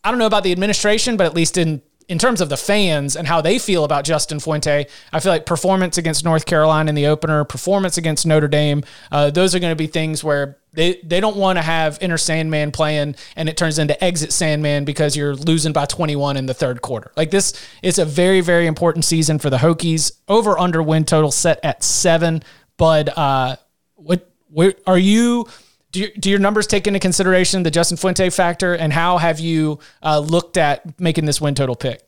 [0.03, 3.15] I don't know about the administration, but at least in in terms of the fans
[3.15, 6.95] and how they feel about Justin Fuente, I feel like performance against North Carolina in
[6.95, 10.99] the opener, performance against Notre Dame, uh, those are going to be things where they,
[11.03, 15.15] they don't want to have Enter Sandman playing and it turns into Exit Sandman because
[15.15, 17.11] you're losing by 21 in the third quarter.
[17.15, 20.11] Like this is a very, very important season for the Hokies.
[20.27, 22.43] Over under win total set at seven.
[22.77, 23.57] But uh,
[23.95, 25.47] what, what are you?
[25.91, 29.39] Do, you, do your numbers take into consideration the Justin Fuente factor, and how have
[29.39, 32.03] you uh, looked at making this win total pick?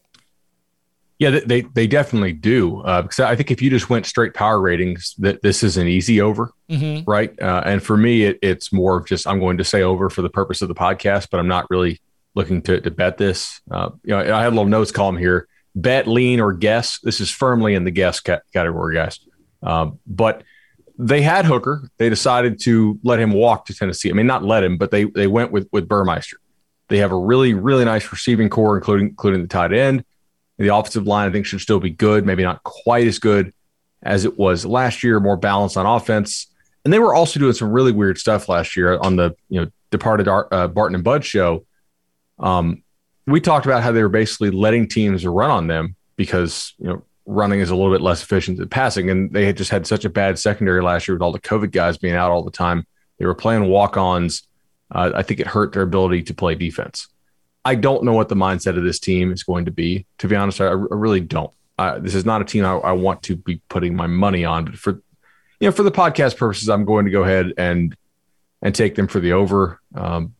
[1.17, 4.59] Yeah, they they definitely do uh, because I think if you just went straight power
[4.59, 7.07] ratings, that this is an easy over, mm-hmm.
[7.07, 7.39] right?
[7.39, 10.23] Uh, and for me, it, it's more of just I'm going to say over for
[10.23, 12.01] the purpose of the podcast, but I'm not really
[12.33, 13.61] looking to, to bet this.
[13.69, 16.97] Uh, you know, I have a little notes column here: bet, lean, or guess.
[17.03, 19.19] This is firmly in the guess category, guys.
[19.61, 20.43] Um, but
[21.01, 21.89] they had Hooker.
[21.97, 24.11] They decided to let him walk to Tennessee.
[24.11, 26.37] I mean, not let him, but they they went with with Burmeister.
[26.89, 30.05] They have a really really nice receiving corps, including including the tight end.
[30.59, 32.23] The offensive line, I think, should still be good.
[32.23, 33.51] Maybe not quite as good
[34.03, 35.19] as it was last year.
[35.19, 36.47] More balanced on offense,
[36.85, 39.71] and they were also doing some really weird stuff last year on the you know
[39.89, 41.65] departed uh, Barton and Bud show.
[42.37, 42.83] Um,
[43.25, 47.03] we talked about how they were basically letting teams run on them because you know
[47.31, 50.05] running is a little bit less efficient than passing, and they had just had such
[50.05, 52.85] a bad secondary last year with all the COVID guys being out all the time.
[53.17, 54.43] They were playing walk-ons.
[54.91, 57.07] Uh, I think it hurt their ability to play defense.
[57.63, 60.05] I don't know what the mindset of this team is going to be.
[60.17, 61.51] To be honest, I, I really don't.
[61.77, 64.65] Uh, this is not a team I, I, want to be putting my money on.
[64.65, 65.01] But for
[65.59, 67.95] you know, for the podcast purposes, I'm going to go ahead and
[68.61, 69.79] and take them for the over.
[69.95, 70.35] Um,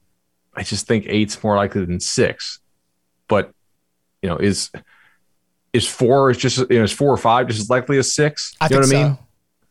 [0.53, 2.59] I just think eight's more likely than six.
[3.27, 3.51] But
[4.21, 4.69] you know, is
[5.73, 8.55] is four is just you know is four or five just as likely as six?
[8.59, 9.15] I you know what I mean?
[9.15, 9.19] So.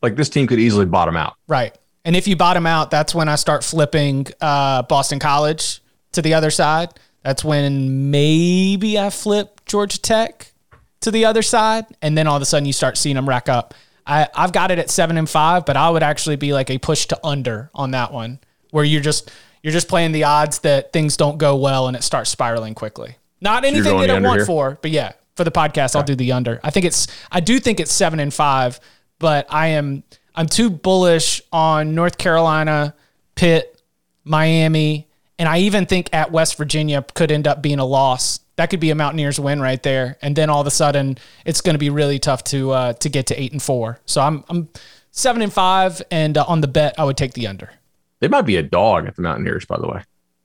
[0.03, 1.35] Like this team could easily bottom out.
[1.47, 1.77] Right.
[2.05, 5.83] And if you bottom out, that's when I start flipping uh, Boston College
[6.13, 6.89] to the other side.
[7.23, 10.53] That's when maybe I flip Georgia Tech
[11.01, 13.49] to the other side, and then all of a sudden you start seeing them rack
[13.49, 13.75] up.
[14.07, 16.79] I, I've got it at seven and five, but I would actually be like a
[16.79, 19.31] push to under on that one, where you're just
[19.63, 23.17] you're just playing the odds that things don't go well and it starts spiraling quickly.
[23.43, 24.47] Not anything that I want here?
[24.47, 26.00] for, but yeah, for the podcast, okay.
[26.00, 26.61] I'll do the under.
[26.62, 28.79] I think it's I do think it's seven and five,
[29.18, 30.03] but I am
[30.35, 32.94] I'm too bullish on North Carolina,
[33.37, 33.81] Pitt,
[34.22, 38.40] Miami, and I even think at West Virginia could end up being a loss.
[38.57, 41.62] That could be a Mountaineers win right there, and then all of a sudden it's
[41.62, 43.98] going to be really tough to uh, to get to eight and four.
[44.05, 44.68] So I'm I'm
[45.11, 47.70] seven and five, and uh, on the bet I would take the under.
[48.18, 50.03] They might be a dog at the Mountaineers, by the way.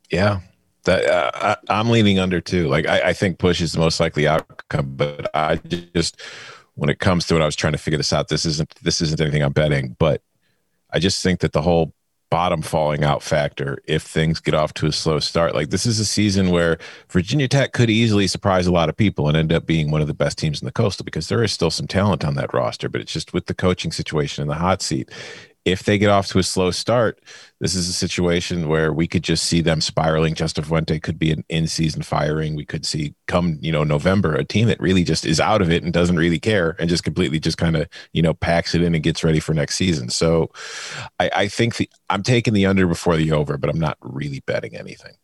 [0.10, 0.40] Yeah,
[0.86, 2.68] that uh, I, am leaning under too.
[2.68, 6.22] Like I, I think push is the most likely outcome, but I just
[6.76, 8.28] when it comes to it, I was trying to figure this out.
[8.28, 10.22] This isn't this isn't anything I'm betting, but
[10.92, 11.94] I just think that the whole
[12.32, 15.54] bottom falling out factor if things get off to a slow start.
[15.54, 16.78] Like this is a season where
[17.10, 20.08] Virginia Tech could easily surprise a lot of people and end up being one of
[20.08, 22.90] the best teams in the coastal because there is still some talent on that roster,
[22.90, 25.12] but it's just with the coaching situation in the hot seat
[25.66, 27.20] if they get off to a slow start,
[27.60, 30.36] this is a situation where we could just see them spiraling.
[30.36, 32.56] Justin Fuente could be an in-season firing.
[32.56, 35.72] We could see come, you know, November, a team that really just is out of
[35.72, 38.84] it and doesn't really care and just completely just kind of, you know, packs it
[38.84, 40.10] in and gets ready for next season.
[40.10, 40.52] So
[41.20, 44.42] I, I think the I'm taking the under before the over, but I'm not really
[44.42, 45.16] betting anything.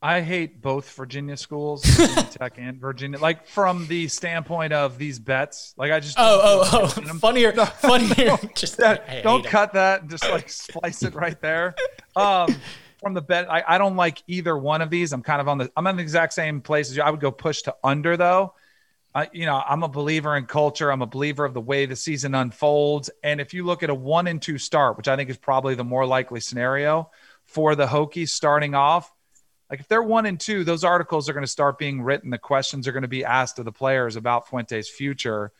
[0.00, 3.18] I hate both Virginia schools, Virginia Tech and Virginia.
[3.18, 6.86] Like from the standpoint of these bets, like I just oh oh oh
[7.18, 8.38] funnier funnier.
[8.54, 10.06] just that, don't cut that.
[10.06, 11.74] Just like splice it right there.
[12.14, 12.54] Um,
[13.00, 15.12] from the bet, I, I don't like either one of these.
[15.12, 17.02] I'm kind of on the I'm in the exact same place as you.
[17.02, 18.54] I would go push to under though.
[19.14, 20.92] I, you know, I'm a believer in culture.
[20.92, 23.10] I'm a believer of the way the season unfolds.
[23.24, 25.74] And if you look at a one and two start, which I think is probably
[25.74, 27.10] the more likely scenario
[27.44, 29.10] for the Hokies starting off
[29.70, 32.30] like if they're one and two, those articles are going to start being written.
[32.30, 35.52] The questions are going to be asked of the players about Fuente's future.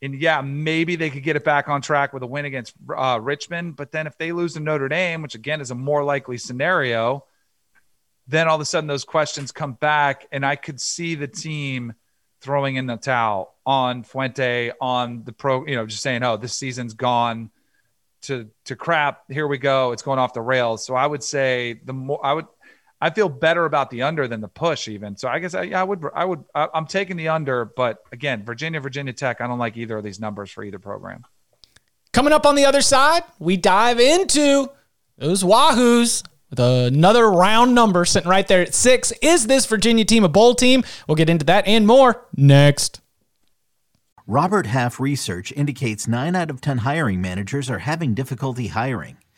[0.00, 3.20] And yeah, maybe they could get it back on track with a win against uh,
[3.22, 3.76] Richmond.
[3.76, 7.24] But then if they lose to Notre Dame, which again is a more likely scenario,
[8.26, 10.26] then all of a sudden those questions come back.
[10.32, 11.94] And I could see the team
[12.40, 16.54] throwing in the towel on Fuente, on the pro, you know, just saying, oh, this
[16.54, 17.50] season's gone
[18.22, 19.22] to to crap.
[19.30, 19.92] Here we go.
[19.92, 20.84] It's going off the rails.
[20.84, 22.46] So I would say the more I would
[23.02, 25.16] I feel better about the under than the push even.
[25.16, 28.44] So I guess I, I would I would I, I'm taking the under, but again,
[28.44, 31.24] Virginia Virginia Tech, I don't like either of these numbers for either program.
[32.12, 34.70] Coming up on the other side, we dive into
[35.18, 39.12] those Wahoos with another round number sitting right there at six.
[39.20, 40.84] Is this Virginia team a bowl team?
[41.08, 43.00] We'll get into that and more next.
[44.28, 49.16] Robert Half research indicates nine out of 10 hiring managers are having difficulty hiring.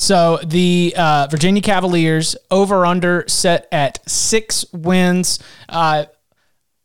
[0.00, 5.40] So the uh, Virginia Cavaliers over under set at six wins.
[5.68, 6.06] Uh,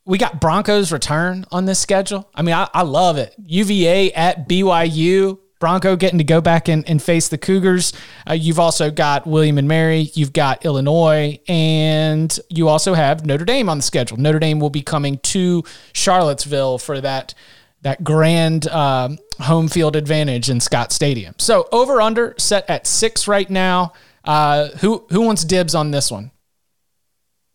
[0.03, 2.29] we got Broncos return on this schedule.
[2.35, 3.33] I mean, I, I, love it.
[3.45, 5.39] UVA at BYU.
[5.61, 7.93] Bronco getting to go back and, and face the Cougars.
[8.29, 10.11] Uh, you've also got William and Mary.
[10.13, 14.17] You've got Illinois, and you also have Notre Dame on the schedule.
[14.17, 15.63] Notre Dame will be coming to
[15.93, 17.33] Charlottesville for that
[17.81, 21.35] that grand um, home field advantage in Scott Stadium.
[21.37, 23.93] So over under set at six right now.
[24.23, 26.31] Uh, who who wants dibs on this one?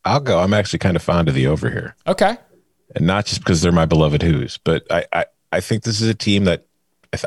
[0.05, 0.39] I'll go.
[0.39, 1.97] I'm actually kind of fond of the over here.
[2.07, 2.37] Okay.
[2.95, 6.09] And not just because they're my beloved Hoos, but I, I, I think this is
[6.09, 6.66] a team that,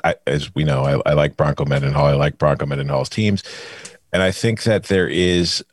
[0.03, 2.05] I, as we know, I, I like Bronco Mendenhall.
[2.05, 3.43] I like Bronco Mendenhall's teams.
[4.11, 5.63] And I think that there is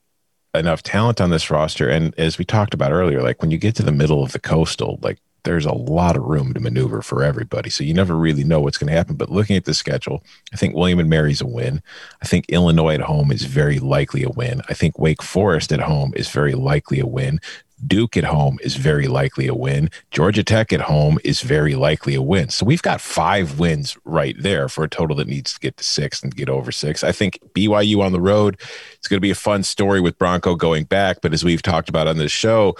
[0.55, 1.89] enough talent on this roster.
[1.89, 4.41] And as we talked about earlier, like when you get to the middle of the
[4.41, 7.71] coastal, like there's a lot of room to maneuver for everybody.
[7.71, 9.17] So you never really know what's going to happen.
[9.17, 10.23] But looking at the schedule,
[10.53, 11.83] I think William and Mary's a win.
[12.23, 14.63] I think Illinois at home is very likely a win.
[14.69, 17.41] I think Wake Forest at home is very likely a win.
[17.87, 19.91] Duke at home is very likely a win.
[20.11, 22.49] Georgia Tech at home is very likely a win.
[22.51, 25.85] So we've got five wins right there for a total that needs to get to
[25.85, 27.03] six and get over six.
[27.03, 28.59] I think BYU on the road,
[28.95, 31.21] it's going to be a fun story with Bronco going back.
[31.23, 32.77] But as we've talked about on this show,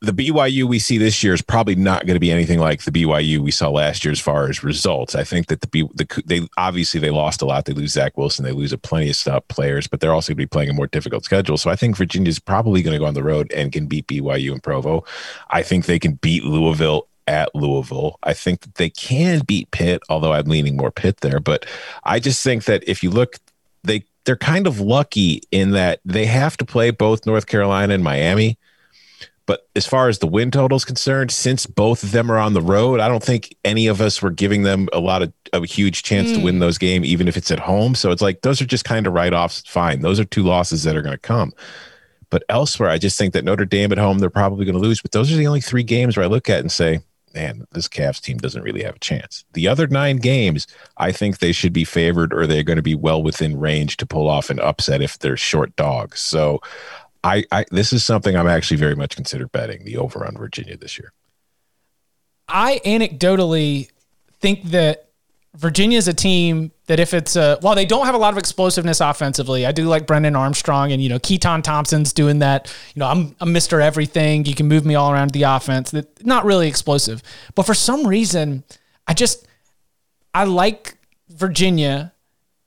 [0.00, 2.92] the BYU we see this year is probably not going to be anything like the
[2.92, 5.16] BYU we saw last year as far as results.
[5.16, 7.64] I think that the, B, the they obviously they lost a lot.
[7.64, 10.36] They lose Zach Wilson, they lose a plenty of stuff players, but they're also going
[10.36, 11.56] to be playing a more difficult schedule.
[11.56, 14.52] So I think Virginia's probably going to go on the road and can beat BYU
[14.52, 15.04] and Provo.
[15.50, 18.18] I think they can beat Louisville at Louisville.
[18.22, 21.40] I think that they can beat Pitt, although I'm leaning more Pitt there.
[21.40, 21.66] But
[22.04, 23.36] I just think that if you look,
[23.82, 28.04] they they're kind of lucky in that they have to play both North Carolina and
[28.04, 28.58] Miami
[29.48, 32.52] but as far as the win total is concerned, since both of them are on
[32.52, 35.64] the road, I don't think any of us were giving them a lot of a
[35.64, 36.34] huge chance mm.
[36.34, 36.60] to win hmm.
[36.60, 37.94] those games, even if it's at home.
[37.94, 39.62] So it's like those are just kind of write offs.
[39.66, 40.02] Fine.
[40.02, 41.54] Those are two losses that are going to come.
[42.28, 45.00] But elsewhere, I just think that Notre Dame at home, they're probably going to lose.
[45.00, 47.00] But those are the only three games where I look at and say,
[47.34, 49.46] man, this Cavs team doesn't really have a chance.
[49.54, 50.66] The other nine games,
[50.98, 54.06] I think they should be favored or they're going to be well within range to
[54.06, 56.20] pull off an upset if they're short dogs.
[56.20, 56.60] So
[57.28, 60.76] I, I this is something I'm actually very much considered betting the over on Virginia
[60.76, 61.12] this year.
[62.48, 63.90] I anecdotally
[64.40, 65.10] think that
[65.54, 68.38] Virginia is a team that if it's a while they don't have a lot of
[68.38, 72.74] explosiveness offensively, I do like Brennan Armstrong and you know Keytaon Thompson's doing that.
[72.94, 74.46] You know I'm I'm Mister Everything.
[74.46, 75.90] You can move me all around the offense.
[75.90, 77.22] That not really explosive,
[77.54, 78.64] but for some reason
[79.06, 79.46] I just
[80.32, 80.96] I like
[81.28, 82.12] Virginia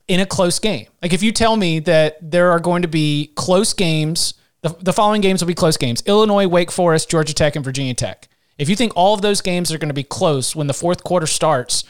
[0.07, 0.87] in a close game.
[1.01, 4.93] Like if you tell me that there are going to be close games the, the
[4.93, 8.27] following games will be close games Illinois, Wake Forest, Georgia Tech, and Virginia Tech.
[8.57, 11.03] If you think all of those games are going to be close when the fourth
[11.03, 11.83] quarter starts,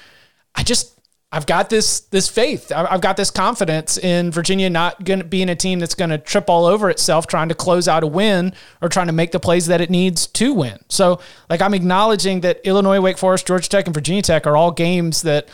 [0.56, 0.98] I just
[1.34, 2.72] I've got this this faith.
[2.76, 6.18] I've got this confidence in Virginia not going to being a team that's going to
[6.18, 9.40] trip all over itself trying to close out a win or trying to make the
[9.40, 10.78] plays that it needs to win.
[10.90, 11.20] So,
[11.50, 15.22] like I'm acknowledging that Illinois, Wake Forest, Georgia Tech, and Virginia Tech are all games
[15.22, 15.48] that,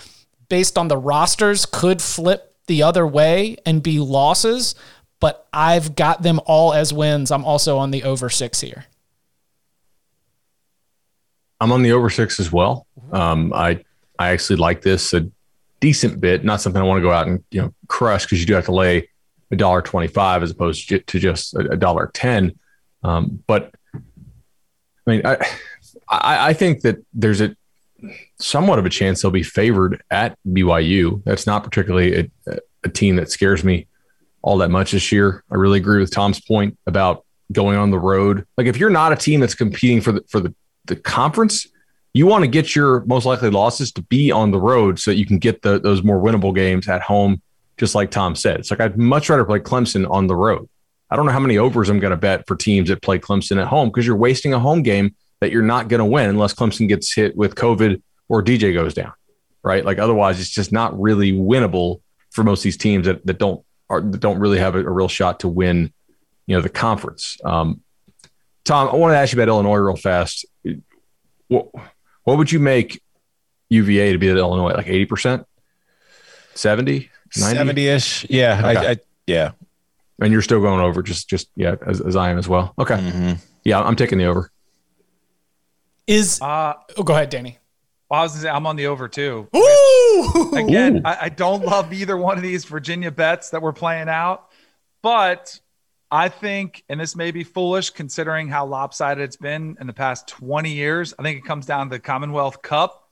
[0.49, 4.75] based on the rosters, could flip the other way and be losses
[5.19, 7.31] but I've got them all as wins.
[7.31, 8.85] I'm also on the over six here.
[11.59, 12.85] I'm on the over six as well.
[13.11, 13.83] Um, I
[14.19, 15.29] I actually like this a
[15.79, 16.43] decent bit.
[16.43, 18.65] Not something I want to go out and you know crush because you do have
[18.65, 19.09] to lay
[19.51, 22.57] a dollar twenty five as opposed to just a dollar ten.
[23.03, 25.37] Um, but I mean, I,
[26.09, 27.55] I I think that there's a
[28.39, 31.23] somewhat of a chance they'll be favored at BYU.
[31.23, 33.87] That's not particularly a, a team that scares me
[34.41, 35.43] all that much this year.
[35.51, 38.45] I really agree with Tom's point about going on the road.
[38.57, 40.53] Like if you're not a team that's competing for the for the,
[40.85, 41.67] the conference,
[42.13, 45.17] you want to get your most likely losses to be on the road so that
[45.17, 47.41] you can get the, those more winnable games at home,
[47.77, 48.59] just like Tom said.
[48.59, 50.67] It's like I'd much rather play Clemson on the road.
[51.09, 53.61] I don't know how many overs I'm going to bet for teams that play Clemson
[53.61, 56.53] at home because you're wasting a home game that you're not going to win unless
[56.53, 59.13] Clemson gets hit with COVID or DJ goes down,
[59.63, 59.85] right?
[59.85, 63.63] Like otherwise, it's just not really winnable for most of these teams that, that don't
[63.89, 65.93] are, don't really have a, a, real shot to win,
[66.45, 67.37] you know, the conference.
[67.43, 67.81] Um,
[68.65, 70.45] Tom, I want to ask you about Illinois real fast.
[71.47, 71.69] What,
[72.23, 73.01] what would you make
[73.69, 74.73] UVA to be at Illinois?
[74.73, 75.45] Like 80%?
[76.53, 77.09] 70?
[77.31, 78.29] 70 ish.
[78.29, 78.59] Yeah.
[78.59, 78.87] Okay.
[78.87, 79.51] I, I, yeah.
[80.19, 82.73] And you're still going over just, just, yeah, as, as I am as well.
[82.79, 82.95] Okay.
[82.95, 83.33] Mm-hmm.
[83.63, 83.81] Yeah.
[83.81, 84.51] I'm taking the over.
[86.07, 87.59] Is, uh, oh, go ahead, Danny.
[88.09, 89.49] Well, I was to say I'm on the over too.
[89.55, 90.53] Ooh!
[90.55, 94.49] Again, I, I, don't love either one of these Virginia bets that we're playing out,
[95.01, 95.59] but
[96.09, 100.27] I think, and this may be foolish considering how lopsided it's been in the past
[100.29, 101.13] 20 years.
[101.19, 103.09] I think it comes down to the Commonwealth Cup,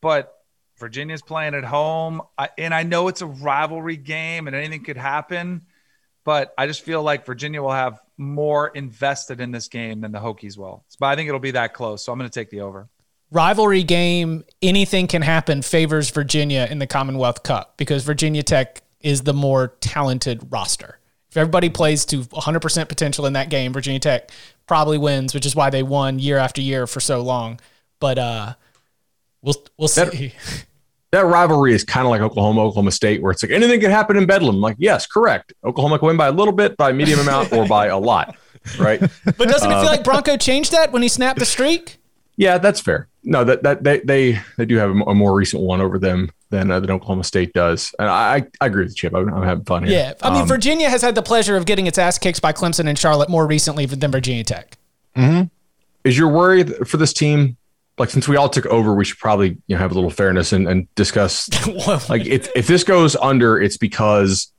[0.00, 0.34] but
[0.78, 4.96] Virginia's playing at home, I, and I know it's a rivalry game and anything could
[4.96, 5.62] happen,
[6.24, 10.18] but I just feel like Virginia will have more invested in this game than the
[10.18, 10.84] Hokies will.
[10.98, 12.88] But I think it'll be that close, so I'm going to take the over
[13.30, 19.22] rivalry game, anything can happen, favors Virginia in the Commonwealth Cup because Virginia Tech is
[19.22, 20.98] the more talented roster.
[21.30, 24.30] If everybody plays to 100% potential in that game, Virginia Tech
[24.66, 27.60] probably wins, which is why they won year after year for so long.
[28.00, 28.54] But uh,
[29.42, 30.32] We'll we'll That- see.
[31.12, 34.16] that rivalry is kind of like Oklahoma, Oklahoma State, where it's like anything can happen
[34.16, 34.60] in Bedlam.
[34.60, 35.52] Like, yes, correct.
[35.64, 38.36] Oklahoma can win by a little bit, by a medium amount, or by a lot.
[38.78, 39.00] Right.
[39.24, 41.98] But doesn't it Uh, feel like Bronco changed that when he snapped the streak?
[42.36, 43.08] Yeah, that's fair.
[43.22, 46.70] No, that that they they they do have a, more recent one over them than
[46.70, 49.14] uh, than Oklahoma State does, and I I agree with Chip.
[49.14, 49.92] I'm, I'm having fun here.
[49.98, 50.12] Yeah.
[50.22, 52.86] I mean, Um, Virginia has had the pleasure of getting its ass kicked by Clemson
[52.86, 54.76] and Charlotte more recently than Virginia Tech.
[56.04, 57.56] is your worry for this team?
[57.96, 60.52] Like, since we all took over, we should probably you know have a little fairness
[60.52, 61.48] and, and discuss.
[62.08, 64.52] like, if if this goes under, it's because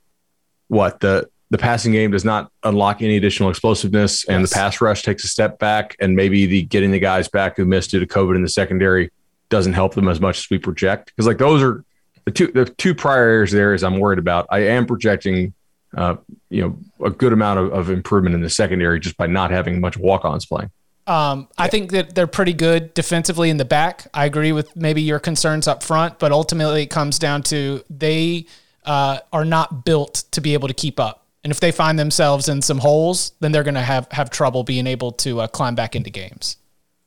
[0.68, 5.02] what the the passing game does not unlock any additional explosiveness, and the pass rush
[5.02, 8.06] takes a step back, and maybe the getting the guys back who missed due to
[8.06, 9.10] COVID in the secondary
[9.48, 11.12] doesn't help them as much as we project.
[11.14, 11.84] Because like those are
[12.24, 14.46] the two the two prior areas there is I'm worried about.
[14.50, 15.52] I am projecting.
[15.96, 16.16] Uh,
[16.50, 19.80] you know, a good amount of, of improvement in the secondary just by not having
[19.80, 20.70] much walk-ons playing.
[21.06, 24.06] Um, I think that they're pretty good defensively in the back.
[24.12, 28.46] I agree with maybe your concerns up front, but ultimately it comes down to they
[28.84, 31.25] uh, are not built to be able to keep up.
[31.46, 34.64] And if they find themselves in some holes, then they're going to have have trouble
[34.64, 36.56] being able to uh, climb back into games.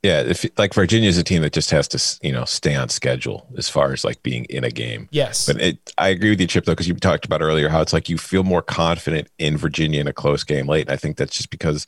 [0.02, 3.46] Yeah, if like Virginia's a team that just has to, you know, stay on schedule
[3.58, 5.10] as far as like being in a game.
[5.12, 5.46] Yes.
[5.46, 7.92] But it, I agree with you, Chip, though, because you talked about earlier how it's
[7.92, 10.88] like you feel more confident in Virginia in a close game late.
[10.88, 11.86] And I think that's just because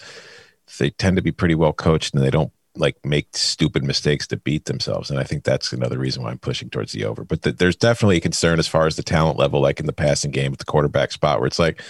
[0.77, 4.35] they tend to be pretty well coached and they don't like make stupid mistakes to
[4.35, 5.09] beat themselves.
[5.09, 7.23] And I think that's another reason why I'm pushing towards the over.
[7.23, 9.93] But th- there's definitely a concern as far as the talent level, like in the
[9.93, 11.81] passing game at the quarterback spot, where it's like,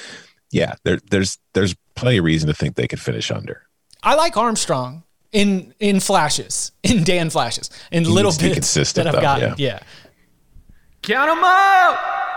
[0.51, 3.63] yeah, there, there's there's plenty of reason to think they could finish under.
[4.03, 9.05] I like Armstrong in in flashes, in Dan flashes, in He little needs bits consistent,
[9.05, 9.55] that I've though, gotten.
[9.57, 9.79] yeah.
[9.79, 9.79] yeah.
[11.27, 12.30] them up.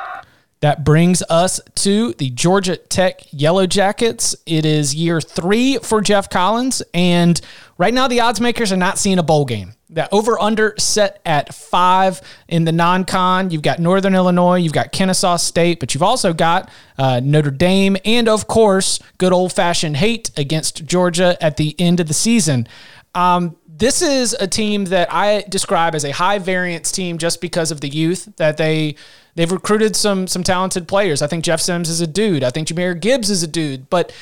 [0.64, 4.34] That brings us to the Georgia Tech Yellow Jackets.
[4.46, 7.38] It is year three for Geoff Collins, and
[7.76, 9.74] right now the odds makers are not seeing a bowl game.
[9.90, 13.50] That over under set at five in the non con.
[13.50, 17.98] You've got Northern Illinois, you've got Kennesaw State, but you've also got uh, Notre Dame,
[18.06, 22.66] and of course, good old fashioned hate against Georgia at the end of the season.
[23.14, 27.70] Um, this is a team that I describe as a high variance team just because
[27.70, 28.96] of the youth that they
[29.34, 31.22] they've recruited some some talented players.
[31.22, 32.44] I think Jeff Sims is a dude.
[32.44, 33.88] I think Jahmyr Gibbs is a dude.
[33.90, 34.12] But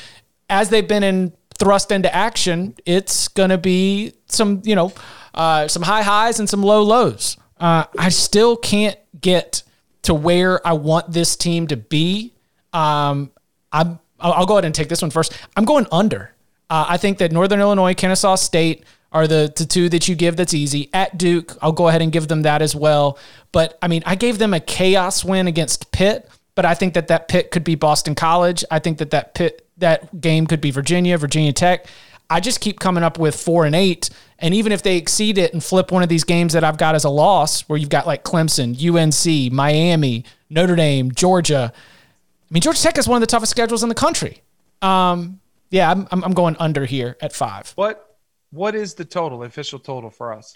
[0.49, 4.93] as they've been in thrust into action, it's gonna be some you know
[5.35, 7.37] uh, some high highs and some low lows.
[7.59, 9.63] Uh, I still can't get
[10.03, 12.33] to where I want this team to be.
[12.73, 13.31] Um,
[13.71, 15.33] I'm I'll I'll go ahead and take this one first.
[15.57, 16.33] I'm going under.
[16.71, 20.37] Uh, I think that Northern Illinois, Kennesaw State are the, the two that you give
[20.37, 20.89] that's easy.
[20.93, 23.19] At Duke, I'll go ahead and give them that as well.
[23.53, 27.09] But I mean, I gave them a chaos win against Pitt, but I think that
[27.09, 28.65] that Pitt could be Boston College.
[28.71, 31.87] I think that that Pitt that game could be Virginia, Virginia Tech.
[32.31, 34.09] I just keep coming up with four and eight.
[34.39, 36.95] And even if they exceed it and flip one of these games that I've got
[36.95, 41.73] as a loss, where you've got like Clemson, UNC, Miami, Notre Dame, Georgia.
[41.75, 44.43] I mean, Georgia Tech is one of the toughest schedules in the country.
[44.81, 45.41] Um,
[45.71, 47.73] yeah, I'm, I'm I'm going under here at five.
[47.77, 48.12] What
[48.53, 50.53] what is the total, official total for us?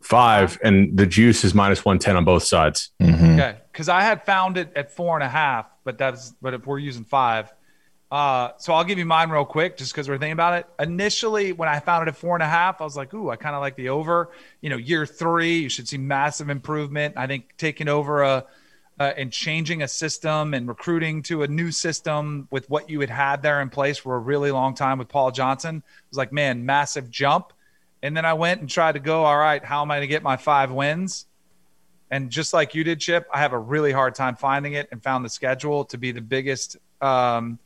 [0.00, 2.92] Five, and the juice is minus 110 on both sides.
[3.34, 6.66] Okay, because I had found it at four and a half, but that's but if
[6.66, 7.52] we're using five,
[8.12, 10.66] uh, so I'll give you mine real quick, just because we're thinking about it.
[10.78, 13.36] Initially, when I found it at four and a half, I was like, "Ooh, I
[13.36, 14.30] kind of like the over."
[14.60, 17.14] You know, year three, you should see massive improvement.
[17.16, 18.46] I think taking over a
[19.00, 23.10] uh, and changing a system and recruiting to a new system with what you had
[23.10, 26.66] had there in place for a really long time with Paul Johnson was like, man,
[26.66, 27.52] massive jump.
[28.02, 30.08] And then I went and tried to go, all right, how am I going to
[30.08, 31.26] get my five wins?
[32.10, 35.02] And just like you did, Chip, I have a really hard time finding it and
[35.02, 37.58] found the schedule to be the biggest, um,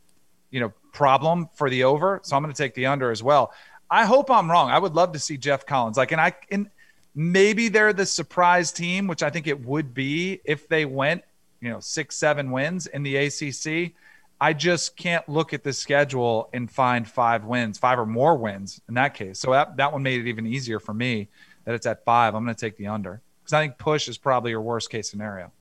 [0.51, 2.19] you know, problem for the over.
[2.23, 3.53] So I'm going to take the under as well.
[3.89, 4.69] I hope I'm wrong.
[4.69, 5.97] I would love to see Geoff Collins.
[5.97, 6.69] Like, and I, and
[7.15, 11.23] maybe they're the surprise team, which I think it would be if they went,
[11.61, 13.93] you know, six, seven wins in the ACC.
[14.41, 18.81] I just can't look at the schedule and find five wins, five or more wins
[18.89, 19.39] in that case.
[19.39, 21.29] So that, that one made it even easier for me
[21.65, 22.35] that it's at five.
[22.35, 25.09] I'm going to take the under because I think push is probably your worst case
[25.09, 25.51] scenario.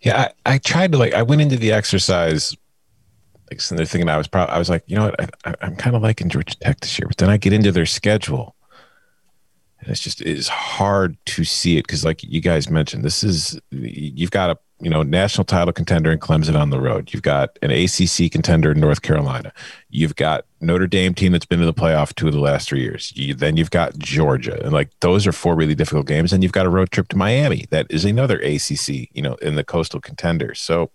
[0.00, 1.12] Yeah, I, I tried to like.
[1.12, 2.56] I went into the exercise,
[3.50, 4.54] like they're thinking I was probably.
[4.54, 5.34] I was like, you know what?
[5.44, 7.84] I, I'm kind of liking Georgia Tech this year, but then I get into their
[7.84, 8.54] schedule,
[9.80, 13.58] and it's just it's hard to see it because, like you guys mentioned, this is
[13.70, 17.12] you've got a you know national title contender in Clemson on the road.
[17.12, 19.52] You've got an ACC contender in North Carolina.
[19.88, 22.82] You've got Notre Dame team that's been to the playoff two of the last three
[22.82, 23.12] years.
[23.16, 26.32] You, then you've got Georgia, and like those are four really difficult games.
[26.32, 29.56] And you've got a road trip to Miami that is another ACC, you know, in
[29.56, 30.60] the coastal contenders.
[30.60, 30.90] So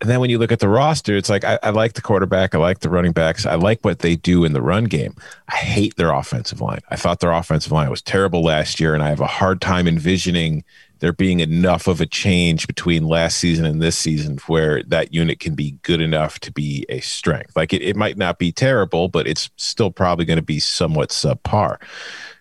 [0.00, 2.54] And then when you look at the roster, it's like I, I, like the quarterback,
[2.54, 5.14] I like the running backs, I like what they do in the run game.
[5.48, 6.80] I hate their offensive line.
[6.90, 9.86] I thought their offensive line was terrible last year, and I have a hard time
[9.86, 10.64] envisioning
[11.00, 15.38] there being enough of a change between last season and this season where that unit
[15.38, 17.54] can be good enough to be a strength.
[17.54, 21.10] Like it, it might not be terrible, but it's still probably going to be somewhat
[21.10, 21.76] subpar.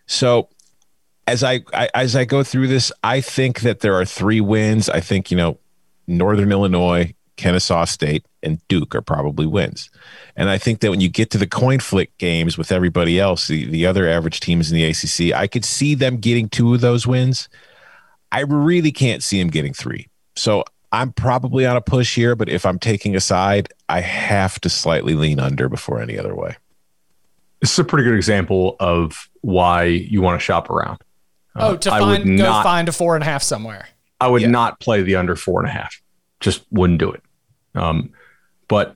[0.05, 0.49] So
[1.27, 4.89] as I, I as I go through this, I think that there are three wins.
[4.89, 5.57] I think you know
[6.07, 9.89] Northern Illinois, Kennesaw State, and Duke are probably wins.
[10.35, 13.47] And I think that when you get to the coin flip games with everybody else,
[13.47, 16.81] the, the other average teams in the ACC, I could see them getting two of
[16.81, 17.49] those wins.
[18.31, 20.07] I really can't see them getting three.
[20.35, 24.59] So I'm probably on a push here, but if I'm taking a side, I have
[24.61, 26.55] to slightly lean under before any other way.
[27.61, 30.99] This is a pretty good example of why you want to shop around.
[31.55, 33.87] Oh, to uh, find go not, find a four and a half somewhere.
[34.19, 34.49] I would yeah.
[34.49, 35.99] not play the under four and a half.
[36.39, 37.22] Just wouldn't do it.
[37.75, 38.11] Um,
[38.67, 38.95] but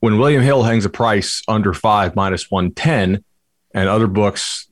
[0.00, 3.24] when William Hill hangs a price under five minus one ten,
[3.74, 4.68] and other books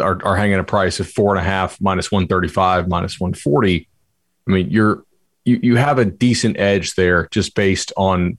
[0.00, 3.18] are, are hanging a price of four and a half minus one thirty five minus
[3.18, 3.88] one forty,
[4.46, 5.04] I mean you're
[5.44, 8.38] you you have a decent edge there just based on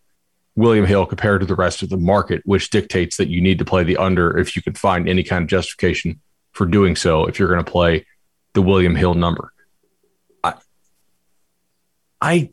[0.55, 3.65] William Hill compared to the rest of the market, which dictates that you need to
[3.65, 6.19] play the under if you can find any kind of justification
[6.51, 7.25] for doing so.
[7.25, 8.05] If you're going to play
[8.53, 9.51] the William Hill number.
[10.43, 10.53] I,
[12.21, 12.51] I,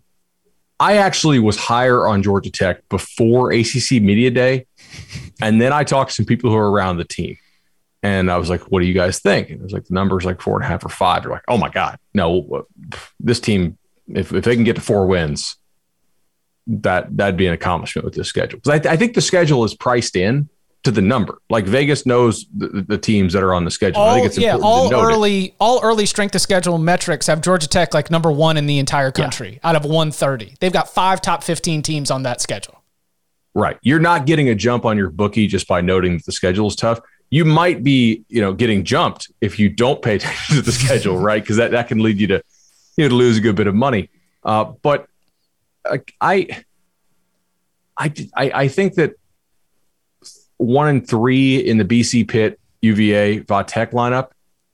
[0.83, 4.67] I actually was higher on Georgia Tech before ACC Media Day,
[5.41, 7.37] and then I talked to some people who are around the team,
[8.03, 10.25] and I was like, "What do you guys think?" And it was like the numbers
[10.25, 11.23] like four and a half or five.
[11.23, 12.67] You're like, "Oh my god, no,
[13.21, 13.79] this team,
[14.09, 15.57] if if they can get to four wins."
[16.67, 19.63] That that'd be an accomplishment with this schedule because I, th- I think the schedule
[19.63, 20.49] is priced in
[20.85, 21.39] to the number.
[21.49, 24.01] Like Vegas knows the, the teams that are on the schedule.
[24.01, 25.55] All, I think it's yeah, all early it.
[25.61, 29.13] all early strength of schedule metrics have Georgia Tech like number one in the entire
[29.13, 29.69] country yeah.
[29.69, 30.57] out of 130.
[30.61, 32.83] They've got five top 15 teams on that schedule.
[33.55, 33.79] Right.
[33.83, 36.77] You're not getting a jump on your bookie just by noting that the schedule is
[36.77, 37.01] tough.
[37.31, 41.19] You might be, you know, getting jumped if you don't pay attention to the schedule,
[41.19, 41.43] right?
[41.43, 42.43] Because that, that can lead you to,
[42.97, 44.11] you know, to lose a good bit of money.
[44.43, 45.07] Uh, but
[45.85, 46.65] uh, I,
[47.97, 49.15] I, I think that
[50.63, 54.31] one and three in the BC Pitt UVA Va Tech lineup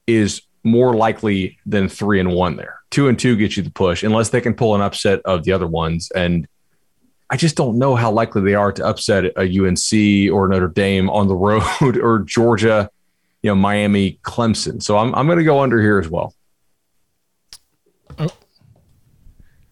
[0.06, 2.80] is more likely than three and one there.
[2.90, 5.52] Two and two get you the push unless they can pull an upset of the
[5.52, 6.10] other ones.
[6.12, 6.48] And
[7.30, 11.10] I just don't know how likely they are to upset a UNC or Notre Dame
[11.10, 11.62] on the road
[11.98, 12.90] or Georgia,
[13.42, 14.82] you know, Miami, Clemson.
[14.82, 16.34] So I'm, I'm going to go under here as well.
[18.18, 18.28] Oh.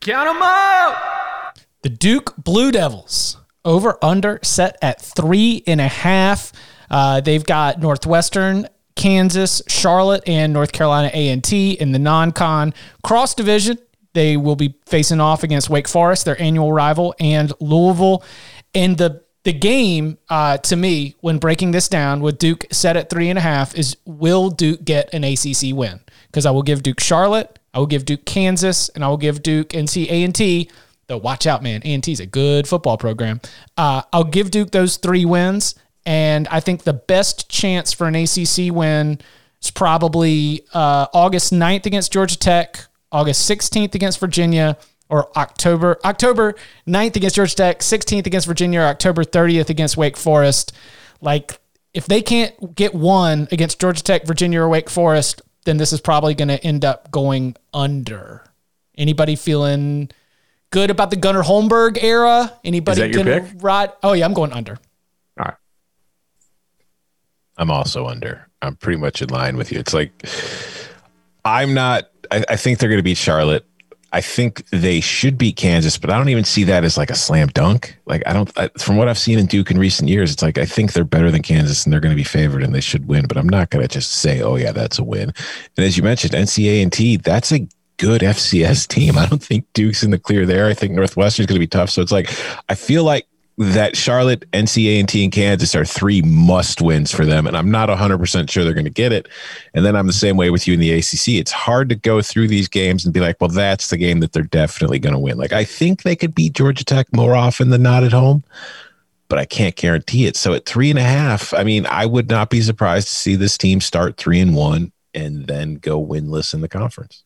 [0.01, 1.59] Count them up.
[1.83, 6.53] The Duke Blue Devils over under set at three and a half.
[6.91, 13.79] Uh, they've got Northwestern, Kansas, Charlotte, and North Carolina A&T in the non-con cross division.
[14.14, 18.25] They will be facing off against Wake Forest, their annual rival, and Louisville.
[18.75, 23.09] And the the game, uh, to me, when breaking this down with Duke set at
[23.09, 26.01] three and a half, is will Duke get an ACC win?
[26.27, 29.45] Because I will give Duke Charlotte, I will give Duke Kansas, and I will give
[29.45, 30.69] Duke NC A&T
[31.09, 31.83] though watch out, man.
[31.85, 33.41] A&T is a good football program.
[33.77, 38.15] Uh, I'll give Duke those three wins, and I think the best chance for an
[38.15, 39.21] ACC win
[39.63, 44.77] is probably uh, August 9th against Georgia Tech, August 16th against Virginia,
[45.09, 46.55] or October October
[46.89, 50.73] 9th against Georgia Tech, 16th against Virginia, or October 30th against Wake Forest.
[51.21, 51.61] Like,
[51.95, 56.01] if they can't get one against Georgia Tech, Virginia, or Wake Forest, then this is
[56.01, 58.45] probably going to end up going under.
[58.99, 60.11] Anybody feeling–
[60.71, 62.53] good about the Gunnar Holmberg era?
[62.64, 63.62] Anybody Is that your pick?
[63.62, 63.93] Ride?
[64.03, 64.79] Oh yeah, I'm going under.
[65.39, 65.55] All right.
[67.57, 68.49] I'm also under.
[68.62, 69.79] I'm pretty much in line with you.
[69.79, 70.12] It's like
[71.45, 72.11] I'm not.
[72.31, 73.64] I, I think they're going to beat Charlotte.
[74.12, 77.14] I think they should beat Kansas, but I don't even see that as like a
[77.14, 77.99] slam dunk.
[78.07, 78.51] Like I don't.
[78.57, 81.05] I, from what I've seen in Duke in recent years, it's like I think they're
[81.05, 83.27] better than Kansas and they're going to be favored and they should win.
[83.27, 85.33] But I'm not going to just say, oh yeah, that's a win.
[85.77, 87.69] And as you mentioned, NCAA and T, that's a
[87.99, 89.19] good FCS team.
[89.19, 90.67] I don't think Duke's in the clear there.
[90.67, 91.91] I think Northwestern's going to be tough.
[91.91, 92.31] So it's like
[92.69, 93.27] I feel like
[93.59, 97.71] that Charlotte, NCA, and T and Kansas are three must wins for them, and I'm
[97.71, 99.29] not 100 percent sure they're going to get it.
[99.75, 101.29] And then I'm the same way with you in the ACC.
[101.29, 104.33] It's hard to go through these games and be like, well, that's the game that
[104.33, 105.39] they're definitely going to win.
[105.39, 108.45] Like I think they could beat Georgia Tech more often than not at home,
[109.29, 110.37] but I can't guarantee it.
[110.37, 113.37] So at three and a half, I mean, I would not be surprised to see
[113.37, 117.25] this team start three and one and then go winless in the conference.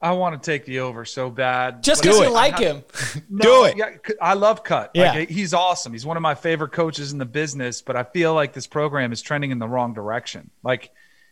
[0.00, 1.82] I want to take the over so bad.
[1.82, 2.84] Just because you like him.
[3.28, 3.76] No, Do it.
[3.76, 4.92] Yeah, I love Cut.
[4.94, 5.12] Yeah.
[5.12, 5.92] Like, he's awesome.
[5.92, 9.12] He's one of my favorite coaches in the business, but I feel like this program
[9.12, 10.50] is trending in the wrong direction.
[10.62, 10.90] Like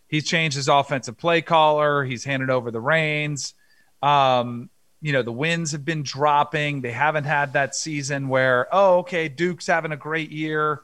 [0.08, 3.54] he's changed his offensive play caller, he's handed over the reins.
[4.02, 4.68] Um,
[5.00, 6.80] you know, the wins have been dropping.
[6.80, 10.82] They haven't had that season where, oh, okay, Duke's having a great year.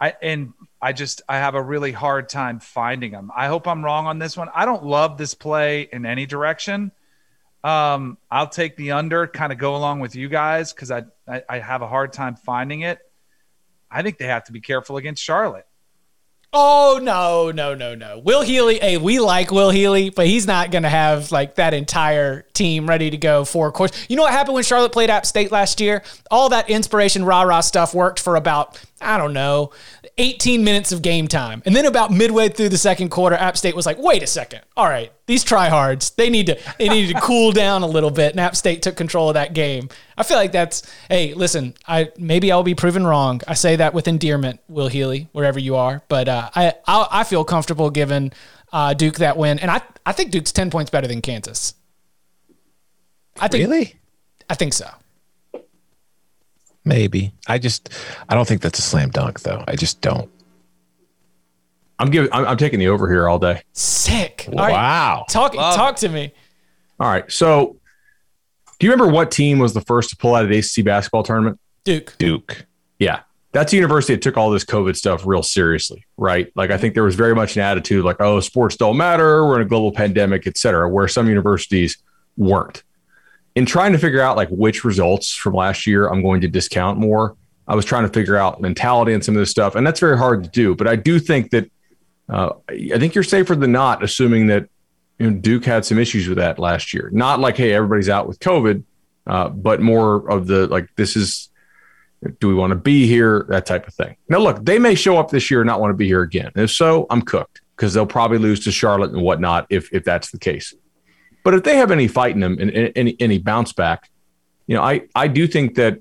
[0.00, 0.52] I and
[0.86, 3.32] I just I have a really hard time finding them.
[3.36, 4.48] I hope I'm wrong on this one.
[4.54, 6.92] I don't love this play in any direction.
[7.64, 11.42] Um, I'll take the under, kind of go along with you guys because I, I
[11.48, 13.00] I have a hard time finding it.
[13.90, 15.66] I think they have to be careful against Charlotte.
[16.52, 18.20] Oh no, no, no, no.
[18.20, 22.45] Will Healy, hey, we like Will Healy, but he's not gonna have like that entire
[22.56, 23.92] team ready to go for course.
[24.08, 26.02] You know what happened when Charlotte played App State last year?
[26.30, 29.72] All that inspiration rah-rah stuff worked for about, I don't know,
[30.18, 31.62] 18 minutes of game time.
[31.66, 34.62] And then about midway through the second quarter, App State was like, wait a second.
[34.76, 38.32] All right, these tryhards, they need to they needed to cool down a little bit.
[38.32, 39.88] And App State took control of that game.
[40.16, 43.42] I feel like that's hey, listen, I maybe I'll be proven wrong.
[43.46, 46.02] I say that with endearment, Will Healy, wherever you are.
[46.08, 48.32] But uh, I, I feel comfortable giving
[48.72, 49.58] uh, Duke that win.
[49.58, 51.74] And I, I think Duke's 10 points better than Kansas.
[53.38, 53.94] I think really?
[54.48, 54.88] I think so.
[56.84, 57.32] Maybe.
[57.46, 57.90] I just
[58.28, 59.64] I don't think that's a slam dunk though.
[59.66, 60.30] I just don't.
[61.98, 62.32] I'm giving.
[62.32, 63.62] I'm, I'm taking the over here all day.
[63.72, 64.48] Sick.
[64.50, 64.66] Wow.
[64.66, 65.24] right.
[65.28, 66.32] Talk talk to me.
[67.00, 67.30] All right.
[67.30, 67.76] So,
[68.78, 71.22] do you remember what team was the first to pull out of the ACC basketball
[71.22, 71.58] tournament?
[71.84, 72.14] Duke.
[72.18, 72.66] Duke.
[72.98, 73.20] Yeah.
[73.52, 76.52] That's a university that took all this COVID stuff real seriously, right?
[76.56, 79.46] Like, I think there was very much an attitude like, oh, sports don't matter.
[79.46, 81.96] We're in a global pandemic, et cetera, where some universities
[82.36, 82.82] weren't.
[83.56, 86.98] In trying to figure out like which results from last year I'm going to discount
[86.98, 87.36] more,
[87.66, 89.74] I was trying to figure out mentality and some of this stuff.
[89.74, 90.74] And that's very hard to do.
[90.76, 91.70] But I do think that
[92.28, 94.68] uh, I think you're safer than not, assuming that
[95.18, 97.08] you know, Duke had some issues with that last year.
[97.12, 98.84] Not like, hey, everybody's out with COVID,
[99.26, 101.48] uh, but more of the like, this is,
[102.40, 103.46] do we want to be here?
[103.48, 104.16] That type of thing.
[104.28, 106.50] Now, look, they may show up this year and not want to be here again.
[106.56, 110.30] If so, I'm cooked because they'll probably lose to Charlotte and whatnot if if that's
[110.30, 110.74] the case.
[111.46, 114.10] But if they have any fight in them and, and any any bounce back,
[114.66, 115.94] you know, I I do think that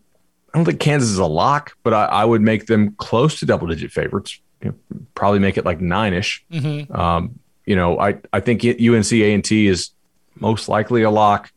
[0.52, 3.46] I don't think Kansas is a lock, but I, I would make them close to
[3.46, 4.40] double digit favorites.
[4.64, 6.44] You know, probably make it like nine ish.
[6.52, 6.90] Mhm.
[6.98, 9.92] Um, you know, I I think UNC A and T is
[10.40, 11.52] most likely a lock.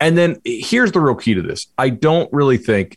[0.00, 2.96] And then here's the real key to this: I don't really think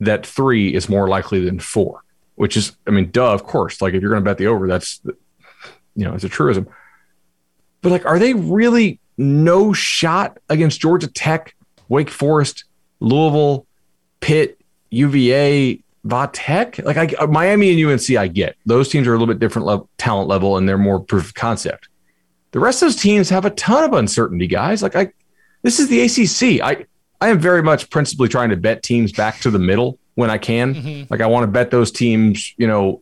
[0.00, 2.04] that three is more likely than four,
[2.34, 3.80] which is, I mean, duh, of course.
[3.80, 5.00] Like if you're going to bet the over, that's,
[5.96, 6.68] you know, it's a truism.
[7.80, 11.54] But like, are they really no shot against Georgia Tech,
[11.88, 12.64] Wake Forest,
[13.00, 13.66] Louisville,
[14.20, 14.58] Pitt,
[14.90, 16.78] UVA, Va Tech?
[16.78, 19.88] Like I, Miami and UNC, I get those teams are a little bit different level,
[19.98, 21.88] talent level and they're more proof of concept.
[22.52, 24.82] The rest of those teams have a ton of uncertainty, guys.
[24.82, 25.12] Like I,
[25.62, 26.60] this is the ACC.
[26.62, 26.86] I,
[27.20, 30.38] I am very much principally trying to bet teams back to the middle when I
[30.38, 30.74] can.
[30.74, 31.10] Mhm.
[31.10, 33.00] Like I want to bet those teams, you know,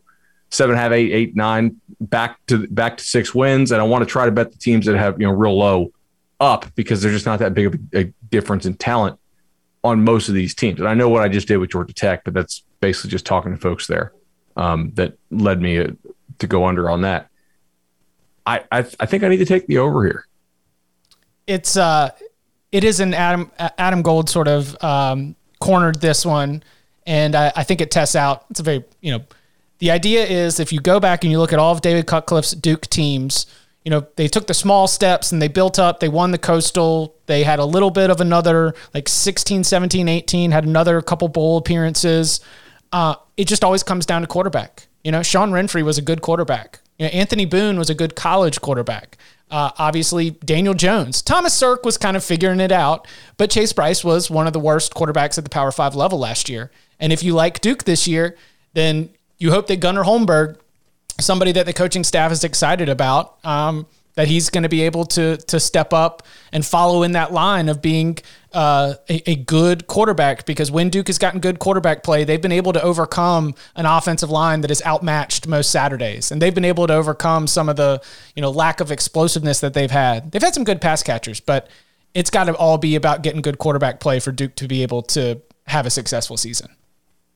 [0.51, 4.05] seven, have eight, eight, nine, back to back to six wins, and I want to
[4.05, 5.91] try to bet the teams that have you know real low
[6.41, 9.17] up because there's just not that big of a, difference in talent
[9.83, 10.79] on most of these teams.
[10.79, 13.51] And I know what I just did with Georgia Tech, but that's basically just talking
[13.51, 14.13] to folks there
[14.57, 15.87] um, that led me uh,
[16.39, 17.29] to go under on that.
[18.45, 20.25] I, I I think I need to take the over here.
[21.45, 22.09] it's uh
[22.71, 26.63] it is an Adam Adam Gold sort of um, cornered this one,
[27.05, 28.45] and I, I think it tests out.
[28.49, 29.23] It's a very you know,
[29.79, 32.53] the idea is if you go back and you look at all of David Cutcliffe's
[32.53, 33.45] Duke teams,
[33.83, 35.99] you know they took the small steps and they built up.
[35.99, 37.15] They won the Coastal.
[37.25, 41.57] They had a little bit of another like 16, 17, 18, had another couple bowl
[41.57, 42.41] appearances.
[42.91, 44.87] Uh, it just always comes down to quarterback.
[45.03, 46.79] You know, Sean Renfree was a good quarterback.
[46.99, 49.17] You know, Anthony Boone was a good college quarterback.
[49.49, 51.21] Uh, obviously, Daniel Jones.
[51.21, 53.07] Thomas Sirk was kind of figuring it out,
[53.37, 56.47] but Chase Brice was one of the worst quarterbacks at the Power Five level last
[56.47, 56.71] year.
[56.99, 58.37] And if you like Duke this year,
[58.73, 59.09] then
[59.39, 60.57] you hope that Gunnar Holmberg,
[61.21, 65.05] somebody that the coaching staff is excited about, um, that he's going to be able
[65.05, 68.17] to to step up and follow in that line of being
[68.53, 70.45] uh, a, a good quarterback.
[70.45, 74.29] Because when Duke has gotten good quarterback play, they've been able to overcome an offensive
[74.29, 78.01] line that is outmatched most Saturdays, and they've been able to overcome some of the
[78.35, 80.31] you know lack of explosiveness that they've had.
[80.31, 81.69] They've had some good pass catchers, but
[82.13, 85.01] it's got to all be about getting good quarterback play for Duke to be able
[85.03, 86.69] to have a successful season.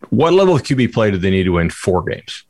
[0.09, 2.43] What level of QB play do they need to win four games?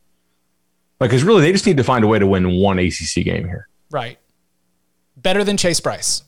[0.99, 3.45] Like, because really, they just need to find a way to win one ACC game
[3.45, 3.67] here.
[3.91, 4.17] Right.
[5.17, 6.23] Better than Chase Brice,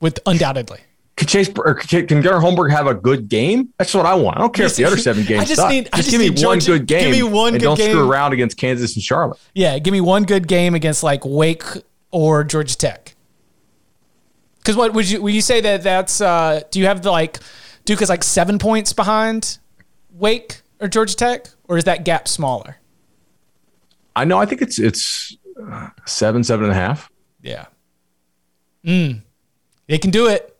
[0.00, 0.80] with undoubtedly.
[1.16, 3.74] Can Chase or can Gunnar Holmberg have a good game?
[3.76, 4.36] That's what I want.
[4.36, 5.70] I don't care if the other seven games I just suck.
[5.70, 7.00] need- I just, just give me need one good game.
[7.00, 7.90] give me one and good don't game.
[7.90, 9.38] screw around against Kansas and Charlotte.
[9.54, 11.64] Yeah, give me one good game against like Wake
[12.12, 13.16] or Georgia Tech.
[14.58, 17.38] Because what would you would you say that that's uh, do you have the like
[17.84, 19.58] Duke is like seven points behind
[20.12, 22.76] Wake or Georgia Tech, or is that gap smaller?
[24.18, 24.38] I know.
[24.38, 27.08] I think it's it's uh, seven, seven and a half.
[27.40, 27.66] Yeah.
[28.84, 29.22] Mm.
[29.86, 30.56] They can do it.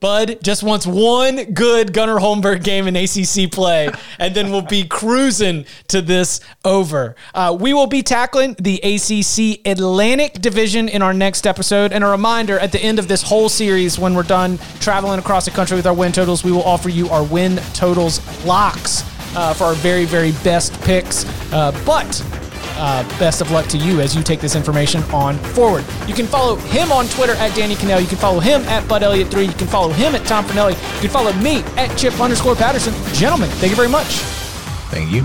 [0.00, 4.84] Bud just wants one good Gunnar Holmberg game in ACC play, and then we'll be
[4.84, 7.14] cruising to this over.
[7.32, 11.92] Uh, we will be tackling the ACC Atlantic Division in our next episode.
[11.92, 15.44] And a reminder at the end of this whole series, when we're done traveling across
[15.44, 19.04] the country with our win totals, we will offer you our win totals locks
[19.36, 21.24] uh, for our very, very best picks.
[21.52, 22.20] Uh, but
[22.82, 25.84] uh, best of luck to you as you take this information on forward.
[26.08, 28.00] You can follow him on Twitter at Danny Kanell.
[28.00, 29.46] You can follow him at Bud Elliott3.
[29.46, 30.72] You can follow him at Tom Fornelli.
[30.96, 32.92] You can follow me at Chip underscore Patterson.
[33.14, 34.06] Gentlemen, thank you very much.
[34.90, 35.24] Thank you.